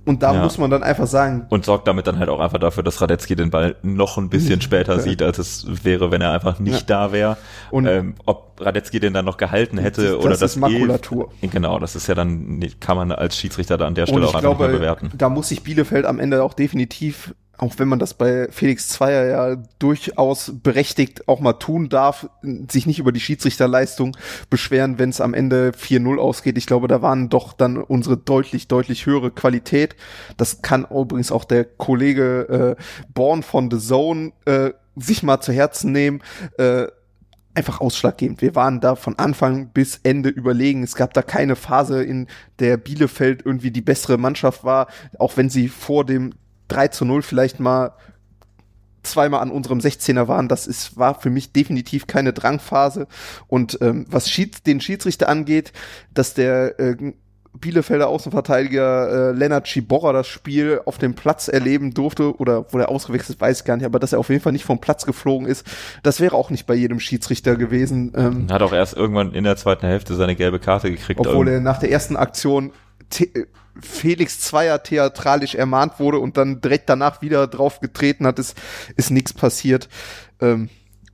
[0.05, 0.43] Und da ja.
[0.43, 1.45] muss man dann einfach sagen.
[1.49, 4.59] Und sorgt damit dann halt auch einfach dafür, dass Radetzky den Ball noch ein bisschen
[4.61, 7.07] später sieht, als es wäre, wenn er einfach nicht ja.
[7.07, 7.37] da wäre.
[7.71, 11.31] Und ähm, ob Radetzky den dann noch gehalten hätte das, oder das, das ist Makulatur.
[11.41, 14.35] Eh, genau, das ist ja dann, kann man als Schiedsrichter da an der Stelle auch
[14.35, 15.09] einfach glaube, bewerten.
[15.17, 19.25] Da muss sich Bielefeld am Ende auch definitiv auch wenn man das bei Felix Zweier
[19.25, 24.17] ja durchaus berechtigt auch mal tun darf, sich nicht über die Schiedsrichterleistung
[24.49, 26.57] beschweren, wenn es am Ende 4-0 ausgeht.
[26.57, 29.95] Ich glaube, da waren doch dann unsere deutlich, deutlich höhere Qualität.
[30.35, 32.83] Das kann übrigens auch der Kollege äh,
[33.13, 36.21] Born von The Zone äh, sich mal zu Herzen nehmen.
[36.57, 36.87] Äh,
[37.55, 38.41] einfach ausschlaggebend.
[38.41, 40.81] Wir waren da von Anfang bis Ende überlegen.
[40.81, 42.27] Es gab da keine Phase, in
[42.57, 44.87] der Bielefeld irgendwie die bessere Mannschaft war,
[45.19, 46.33] auch wenn sie vor dem
[46.73, 47.93] 3 zu 0 vielleicht mal
[49.03, 50.47] zweimal an unserem 16er waren.
[50.47, 53.07] Das ist, war für mich definitiv keine Drangphase.
[53.47, 55.73] Und ähm, was Schieds, den Schiedsrichter angeht,
[56.13, 57.13] dass der äh,
[57.59, 62.89] Bielefelder Außenverteidiger äh, Lennart Schiborra das Spiel auf dem Platz erleben durfte oder wo er
[62.89, 65.47] ausgewechselt weiß ich gar nicht, aber dass er auf jeden Fall nicht vom Platz geflogen
[65.47, 65.65] ist,
[66.01, 68.11] das wäre auch nicht bei jedem Schiedsrichter gewesen.
[68.15, 71.19] Ähm, Hat auch erst irgendwann in der zweiten Hälfte seine gelbe Karte gekriegt.
[71.19, 72.71] Obwohl er nach der ersten Aktion
[73.81, 78.55] Felix Zweier theatralisch ermahnt wurde und dann direkt danach wieder drauf getreten hat, ist,
[78.95, 79.89] ist nichts passiert.
[80.39, 80.69] Ähm,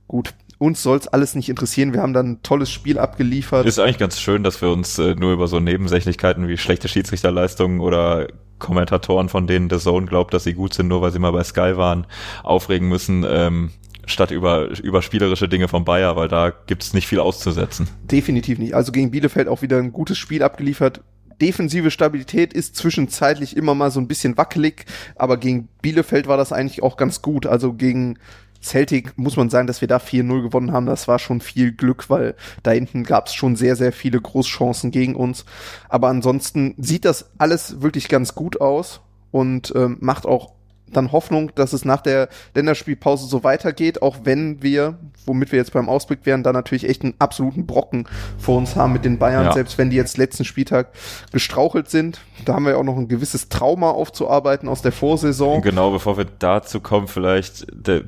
[0.06, 1.94] gut, uns soll's alles nicht interessieren.
[1.94, 3.64] Wir haben dann ein tolles Spiel abgeliefert.
[3.64, 7.80] Ist eigentlich ganz schön, dass wir uns äh, nur über so Nebensächlichkeiten wie schlechte Schiedsrichterleistungen
[7.80, 8.28] oder
[8.58, 11.44] Kommentatoren, von denen The Zone glaubt, dass sie gut sind, nur weil sie mal bei
[11.44, 12.06] Sky waren,
[12.42, 13.24] aufregen müssen.
[13.26, 13.70] Ähm,
[14.04, 17.88] statt über, über spielerische Dinge von Bayer, weil da gibt's nicht viel auszusetzen.
[18.10, 18.74] Definitiv nicht.
[18.74, 21.00] Also gegen Bielefeld auch wieder ein gutes Spiel abgeliefert
[21.40, 24.84] defensive Stabilität ist zwischenzeitlich immer mal so ein bisschen wackelig,
[25.16, 27.46] aber gegen Bielefeld war das eigentlich auch ganz gut.
[27.46, 28.18] Also gegen
[28.62, 30.86] Celtic muss man sagen, dass wir da 4-0 gewonnen haben.
[30.86, 34.90] Das war schon viel Glück, weil da hinten gab es schon sehr, sehr viele Großchancen
[34.90, 35.44] gegen uns.
[35.88, 40.52] Aber ansonsten sieht das alles wirklich ganz gut aus und ähm, macht auch
[40.92, 45.72] dann Hoffnung, dass es nach der Länderspielpause so weitergeht, auch wenn wir, womit wir jetzt
[45.72, 48.06] beim Ausblick wären, da natürlich echt einen absoluten Brocken
[48.38, 49.52] vor uns haben mit den Bayern, ja.
[49.52, 50.88] selbst wenn die jetzt letzten Spieltag
[51.32, 52.20] gestrauchelt sind.
[52.44, 55.62] Da haben wir auch noch ein gewisses Trauma aufzuarbeiten aus der Vorsaison.
[55.62, 58.02] Genau, bevor wir dazu kommen, vielleicht der,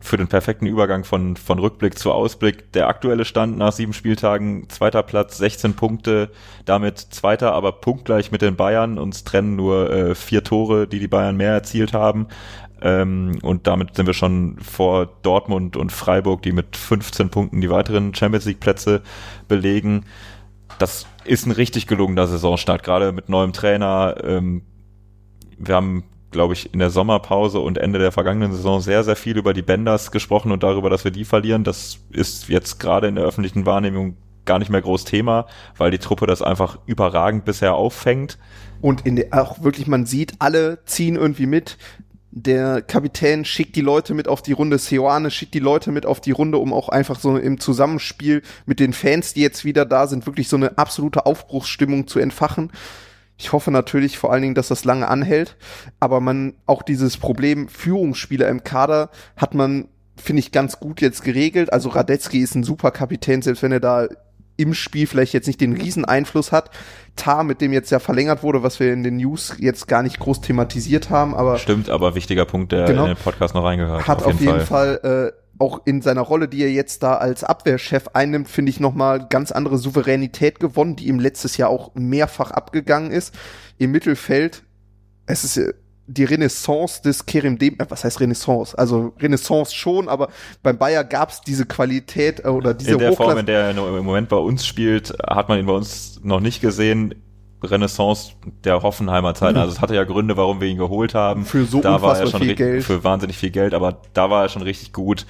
[0.00, 2.72] für den perfekten Übergang von, von Rückblick zu Ausblick.
[2.72, 6.30] Der aktuelle Stand nach sieben Spieltagen, zweiter Platz, 16 Punkte,
[6.64, 8.98] damit zweiter, aber punktgleich mit den Bayern.
[8.98, 12.28] Uns trennen nur äh, vier Tore, die die Bayern mehr erzielt haben.
[12.82, 17.70] Ähm, und damit sind wir schon vor Dortmund und Freiburg, die mit 15 Punkten die
[17.70, 19.02] weiteren Champions League Plätze
[19.48, 20.06] belegen.
[20.78, 24.14] Das ist ein richtig gelungener Saisonstart, gerade mit neuem Trainer.
[24.24, 24.62] Ähm,
[25.58, 29.36] wir haben glaube ich, in der Sommerpause und Ende der vergangenen Saison sehr, sehr viel
[29.36, 31.64] über die Benders gesprochen und darüber, dass wir die verlieren.
[31.64, 35.98] Das ist jetzt gerade in der öffentlichen Wahrnehmung gar nicht mehr groß Thema, weil die
[35.98, 38.38] Truppe das einfach überragend bisher auffängt.
[38.80, 41.76] Und in der, auch wirklich, man sieht, alle ziehen irgendwie mit.
[42.32, 46.20] Der Kapitän schickt die Leute mit auf die Runde, Seoane schickt die Leute mit auf
[46.20, 50.06] die Runde, um auch einfach so im Zusammenspiel mit den Fans, die jetzt wieder da
[50.06, 52.70] sind, wirklich so eine absolute Aufbruchsstimmung zu entfachen.
[53.40, 55.56] Ich hoffe natürlich vor allen Dingen, dass das lange anhält,
[55.98, 61.24] aber man auch dieses Problem Führungsspieler im Kader hat man finde ich ganz gut jetzt
[61.24, 61.72] geregelt.
[61.72, 64.08] Also Radetzky ist ein super Kapitän, selbst wenn er da
[64.58, 66.70] im Spiel vielleicht jetzt nicht den riesen Einfluss hat.
[67.16, 70.18] Tar, mit dem jetzt ja verlängert wurde, was wir in den News jetzt gar nicht
[70.18, 74.06] groß thematisiert haben, aber stimmt, aber wichtiger Punkt, der genau, in den Podcast noch reingehört.
[74.06, 77.02] Hat auf jeden, auf jeden Fall, Fall äh, auch in seiner Rolle, die er jetzt
[77.02, 81.68] da als Abwehrchef einnimmt, finde ich nochmal ganz andere Souveränität gewonnen, die ihm letztes Jahr
[81.68, 83.34] auch mehrfach abgegangen ist.
[83.78, 84.62] Im Mittelfeld,
[85.26, 85.74] es ist äh,
[86.06, 88.76] die Renaissance des Kerim Dem, äh, was heißt Renaissance?
[88.76, 90.28] Also Renaissance schon, aber
[90.62, 93.70] beim Bayer gab es diese Qualität äh, oder diese In der Form, in der er
[93.70, 97.14] im Moment bei uns spielt, hat man ihn bei uns noch nicht gesehen.
[97.62, 98.32] Renaissance
[98.64, 99.54] der Hoffenheimer Zeit.
[99.54, 99.60] Mhm.
[99.60, 101.44] Also es hatte ja Gründe, warum wir ihn geholt haben.
[101.44, 102.84] Für so da war er schon viel Geld.
[102.84, 105.26] Für wahnsinnig viel Geld, aber da war er schon richtig gut.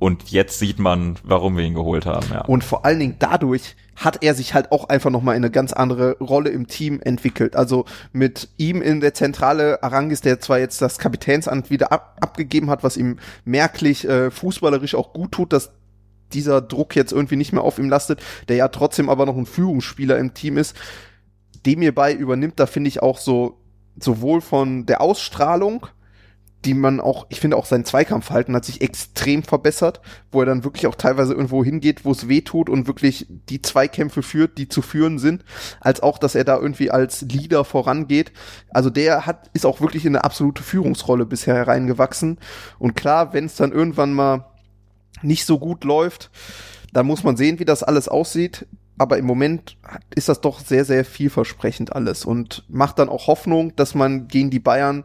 [0.00, 2.26] Und jetzt sieht man, warum wir ihn geholt haben.
[2.32, 2.40] Ja.
[2.46, 5.74] Und vor allen Dingen dadurch hat er sich halt auch einfach nochmal in eine ganz
[5.74, 7.54] andere Rolle im Team entwickelt.
[7.54, 12.70] Also mit ihm in der Zentrale Arangis, der zwar jetzt das Kapitänsamt wieder ab, abgegeben
[12.70, 15.70] hat, was ihm merklich äh, fußballerisch auch gut tut, dass
[16.32, 19.44] dieser Druck jetzt irgendwie nicht mehr auf ihm lastet, der ja trotzdem aber noch ein
[19.44, 20.74] Führungsspieler im Team ist,
[21.66, 23.60] dem hierbei übernimmt, da finde ich auch so
[23.98, 25.86] sowohl von der Ausstrahlung,
[26.64, 30.62] die man auch, ich finde auch sein Zweikampfverhalten hat sich extrem verbessert, wo er dann
[30.62, 34.68] wirklich auch teilweise irgendwo hingeht, wo es weh tut und wirklich die Zweikämpfe führt, die
[34.68, 35.42] zu führen sind,
[35.80, 38.32] als auch, dass er da irgendwie als Leader vorangeht.
[38.68, 42.38] Also der hat, ist auch wirklich in eine absolute Führungsrolle bisher hereingewachsen.
[42.78, 44.44] Und klar, wenn es dann irgendwann mal
[45.22, 46.30] nicht so gut läuft,
[46.92, 48.66] dann muss man sehen, wie das alles aussieht
[49.00, 49.78] aber im Moment
[50.14, 54.50] ist das doch sehr, sehr vielversprechend alles und macht dann auch Hoffnung, dass man gegen
[54.50, 55.04] die Bayern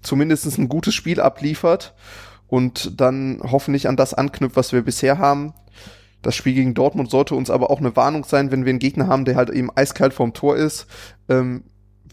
[0.00, 1.96] zumindest ein gutes Spiel abliefert
[2.46, 5.54] und dann hoffentlich an das anknüpft, was wir bisher haben.
[6.22, 9.08] Das Spiel gegen Dortmund sollte uns aber auch eine Warnung sein, wenn wir einen Gegner
[9.08, 10.86] haben, der halt eben eiskalt vorm Tor ist.
[11.28, 11.64] Ähm,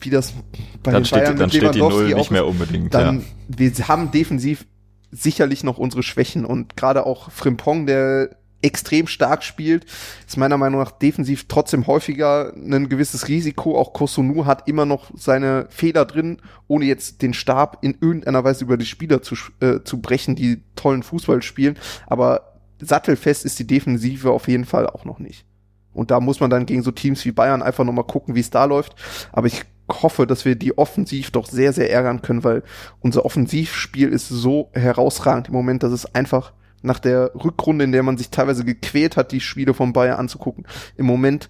[0.02, 0.34] wie das
[0.82, 2.92] bei dann den steht, Bayern dann mit steht die Null nicht mehr unbedingt.
[2.92, 3.26] Dann, ja.
[3.50, 4.66] wir haben defensiv
[5.12, 9.86] sicherlich noch unsere Schwächen und gerade auch Frimpong, der extrem stark spielt,
[10.28, 13.78] ist meiner Meinung nach defensiv trotzdem häufiger ein gewisses Risiko.
[13.78, 18.64] Auch Kosunu hat immer noch seine Fehler drin, ohne jetzt den Stab in irgendeiner Weise
[18.64, 21.78] über die Spieler zu, äh, zu brechen, die tollen Fußball spielen.
[22.08, 25.46] Aber sattelfest ist die Defensive auf jeden Fall auch noch nicht.
[25.94, 28.50] Und da muss man dann gegen so Teams wie Bayern einfach nochmal gucken, wie es
[28.50, 28.96] da läuft.
[29.32, 32.64] Aber ich hoffe, dass wir die offensiv doch sehr, sehr ärgern können, weil
[33.02, 36.54] unser Offensivspiel ist so herausragend im Moment, dass es einfach
[36.84, 40.66] nach der Rückrunde, in der man sich teilweise gequält hat, die Spiele von Bayern anzugucken,
[40.96, 41.50] im Moment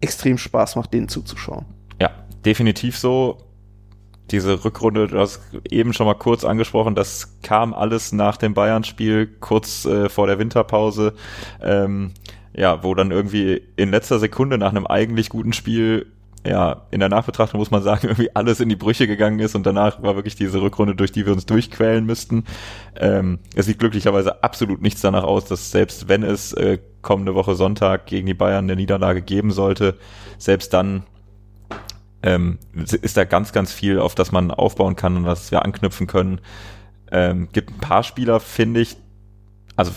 [0.00, 1.64] extrem Spaß macht, denen zuzuschauen.
[2.00, 2.10] Ja,
[2.44, 3.38] definitiv so.
[4.30, 9.26] Diese Rückrunde, du hast eben schon mal kurz angesprochen, das kam alles nach dem Bayern-Spiel,
[9.40, 11.14] kurz äh, vor der Winterpause.
[11.62, 12.12] Ähm,
[12.54, 16.12] ja, wo dann irgendwie in letzter Sekunde nach einem eigentlich guten Spiel
[16.46, 19.66] ja, in der Nachbetrachtung muss man sagen, irgendwie alles in die Brüche gegangen ist und
[19.66, 22.44] danach war wirklich diese Rückrunde, durch die wir uns durchquälen müssten.
[22.96, 27.54] Ähm, es sieht glücklicherweise absolut nichts danach aus, dass selbst wenn es äh, kommende Woche
[27.54, 29.96] Sonntag gegen die Bayern eine Niederlage geben sollte,
[30.38, 31.04] selbst dann
[32.22, 36.06] ähm, ist da ganz, ganz viel, auf das man aufbauen kann und was wir anknüpfen
[36.06, 36.40] können.
[37.10, 38.96] Ähm, gibt ein paar Spieler, finde ich,
[39.76, 39.92] also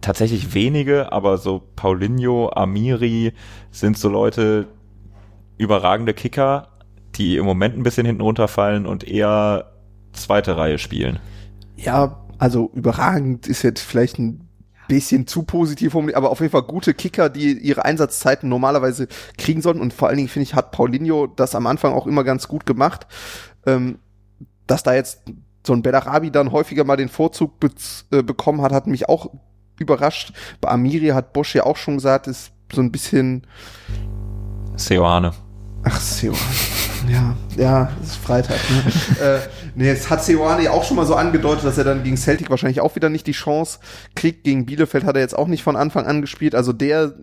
[0.00, 3.32] tatsächlich wenige, aber so Paulinho, Amiri
[3.70, 4.68] sind so Leute,
[5.60, 6.68] überragende Kicker,
[7.16, 9.72] die im Moment ein bisschen hinten runterfallen und eher
[10.12, 11.18] zweite Reihe spielen.
[11.76, 14.48] Ja, also überragend ist jetzt vielleicht ein
[14.88, 19.06] bisschen zu positiv aber auf jeden Fall gute Kicker, die ihre Einsatzzeiten normalerweise
[19.38, 19.80] kriegen sollten.
[19.80, 22.66] Und vor allen Dingen finde ich, hat Paulinho das am Anfang auch immer ganz gut
[22.66, 23.06] gemacht,
[23.66, 23.98] ähm,
[24.66, 25.22] dass da jetzt
[25.64, 27.52] so ein Bellarabi dann häufiger mal den Vorzug
[28.10, 29.30] äh, bekommen hat, hat mich auch
[29.78, 30.32] überrascht.
[30.60, 33.46] Bei Amiri hat Bosch ja auch schon gesagt, ist so ein bisschen
[34.76, 35.32] Seoane.
[35.84, 36.32] Ach so.
[37.08, 38.58] Ja, ja, es ist Freitag.
[38.70, 38.92] Ne?
[39.24, 39.40] äh,
[39.74, 42.80] Nee, jetzt hat Seoane auch schon mal so angedeutet, dass er dann gegen Celtic wahrscheinlich
[42.80, 43.78] auch wieder nicht die Chance
[44.14, 44.44] kriegt.
[44.44, 46.54] Gegen Bielefeld hat er jetzt auch nicht von Anfang an gespielt.
[46.54, 47.14] Also der,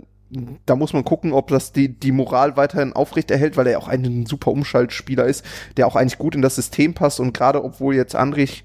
[0.66, 4.26] da muss man gucken, ob das die, die Moral weiterhin aufrechterhält, weil er auch ein
[4.26, 5.45] super Umschaltspieler ist,
[5.78, 8.64] der auch eigentlich gut in das System passt und gerade obwohl jetzt Andrich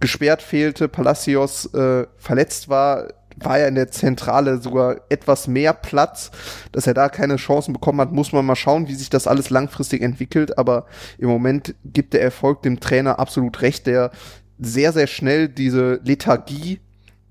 [0.00, 3.08] gesperrt fehlte, Palacios äh, verletzt war,
[3.40, 6.30] war er in der Zentrale sogar etwas mehr Platz,
[6.72, 9.50] dass er da keine Chancen bekommen hat, muss man mal schauen, wie sich das alles
[9.50, 10.86] langfristig entwickelt, aber
[11.18, 14.10] im Moment gibt der Erfolg dem Trainer absolut recht, der
[14.58, 16.80] sehr, sehr schnell diese Lethargie,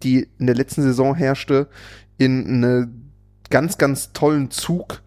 [0.04, 1.68] die in der letzten Saison herrschte,
[2.18, 2.90] in eine
[3.50, 5.02] ganz, ganz tollen Zug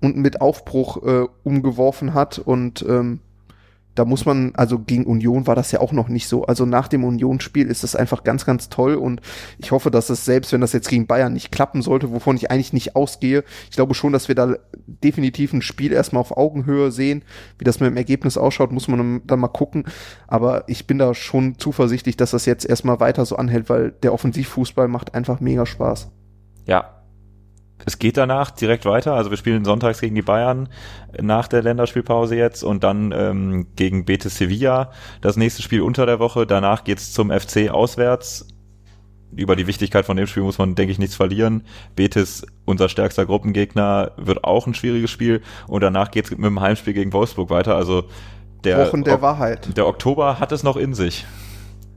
[0.00, 2.38] und mit Aufbruch äh, umgeworfen hat.
[2.38, 3.20] Und ähm,
[4.00, 6.46] da muss man, also gegen Union war das ja auch noch nicht so.
[6.46, 9.20] Also nach dem Union-Spiel ist das einfach ganz, ganz toll und
[9.58, 12.50] ich hoffe, dass es selbst, wenn das jetzt gegen Bayern nicht klappen sollte, wovon ich
[12.50, 14.54] eigentlich nicht ausgehe, ich glaube schon, dass wir da
[14.86, 17.24] definitiv ein Spiel erstmal auf Augenhöhe sehen.
[17.58, 19.84] Wie das mit dem Ergebnis ausschaut, muss man dann mal gucken.
[20.26, 24.14] Aber ich bin da schon zuversichtlich, dass das jetzt erstmal weiter so anhält, weil der
[24.14, 26.10] Offensivfußball macht einfach mega Spaß.
[26.64, 26.99] Ja,
[27.86, 29.14] es geht danach direkt weiter.
[29.14, 30.68] Also wir spielen sonntags gegen die Bayern
[31.20, 34.90] nach der Länderspielpause jetzt und dann ähm, gegen Betis Sevilla.
[35.20, 36.46] Das nächste Spiel unter der Woche.
[36.46, 38.46] Danach geht's zum FC auswärts.
[39.34, 41.62] Über die Wichtigkeit von dem Spiel muss man, denke ich, nichts verlieren.
[41.94, 45.40] Betis, unser stärkster Gruppengegner, wird auch ein schwieriges Spiel.
[45.68, 47.76] Und danach geht's mit dem Heimspiel gegen Wolfsburg weiter.
[47.76, 48.04] Also
[48.64, 49.76] der, Wochen der Wahrheit.
[49.76, 51.26] Der Oktober hat es noch in sich.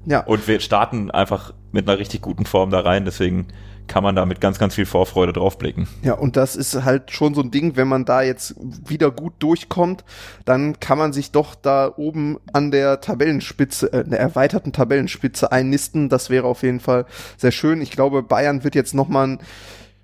[0.06, 0.20] Ja.
[0.22, 3.06] Und wir starten einfach mit einer richtig guten Form da rein.
[3.06, 3.48] Deswegen
[3.88, 5.88] kann man da mit ganz, ganz viel Vorfreude draufblicken.
[6.02, 8.56] Ja, und das ist halt schon so ein Ding, wenn man da jetzt
[8.88, 10.04] wieder gut durchkommt,
[10.46, 16.10] dann kann man sich doch da oben an der Tabellenspitze, äh, der erweiterten Tabellenspitze einnisten.
[16.10, 17.06] Das wäre auf jeden Fall
[17.38, 17.82] sehr schön.
[17.82, 19.40] Ich glaube, Bayern wird jetzt nochmal ein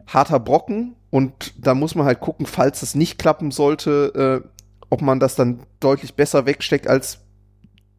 [0.07, 4.49] harter Brocken und da muss man halt gucken, falls es nicht klappen sollte, äh,
[4.89, 7.19] ob man das dann deutlich besser wegsteckt als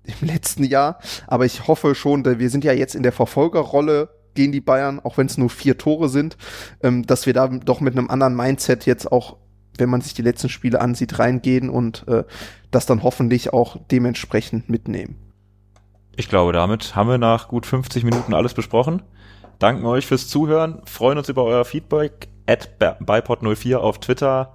[0.04, 0.98] im letzten Jahr.
[1.26, 5.18] Aber ich hoffe schon, wir sind ja jetzt in der Verfolgerrolle gegen die Bayern, auch
[5.18, 6.36] wenn es nur vier Tore sind,
[6.82, 9.36] ähm, dass wir da doch mit einem anderen Mindset jetzt auch,
[9.78, 12.24] wenn man sich die letzten Spiele ansieht, reingehen und äh,
[12.70, 15.16] das dann hoffentlich auch dementsprechend mitnehmen.
[16.16, 19.02] Ich glaube, damit haben wir nach gut 50 Minuten alles besprochen.
[19.58, 24.54] Danken euch fürs Zuhören, freuen uns über euer Feedback at bipod04 auf Twitter.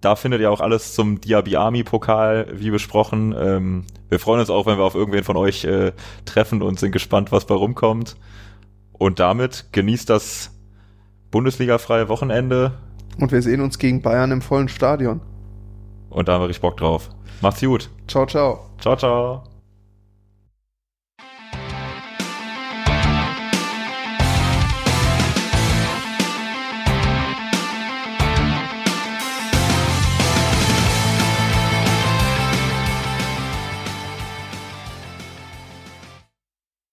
[0.00, 3.34] Da findet ihr auch alles zum Diaby Army Pokal, wie besprochen.
[3.36, 5.92] Ähm, wir freuen uns auch, wenn wir auf irgendwen von euch äh,
[6.24, 8.16] treffen und sind gespannt, was bei rumkommt.
[8.98, 10.50] Und damit genießt das
[11.30, 12.72] Bundesliga-freie Wochenende.
[13.18, 15.20] Und wir sehen uns gegen Bayern im vollen Stadion.
[16.10, 17.10] Und da haben wir richtig Bock drauf.
[17.40, 17.90] Macht's gut.
[18.06, 18.70] Ciao, ciao.
[18.80, 19.44] Ciao, ciao.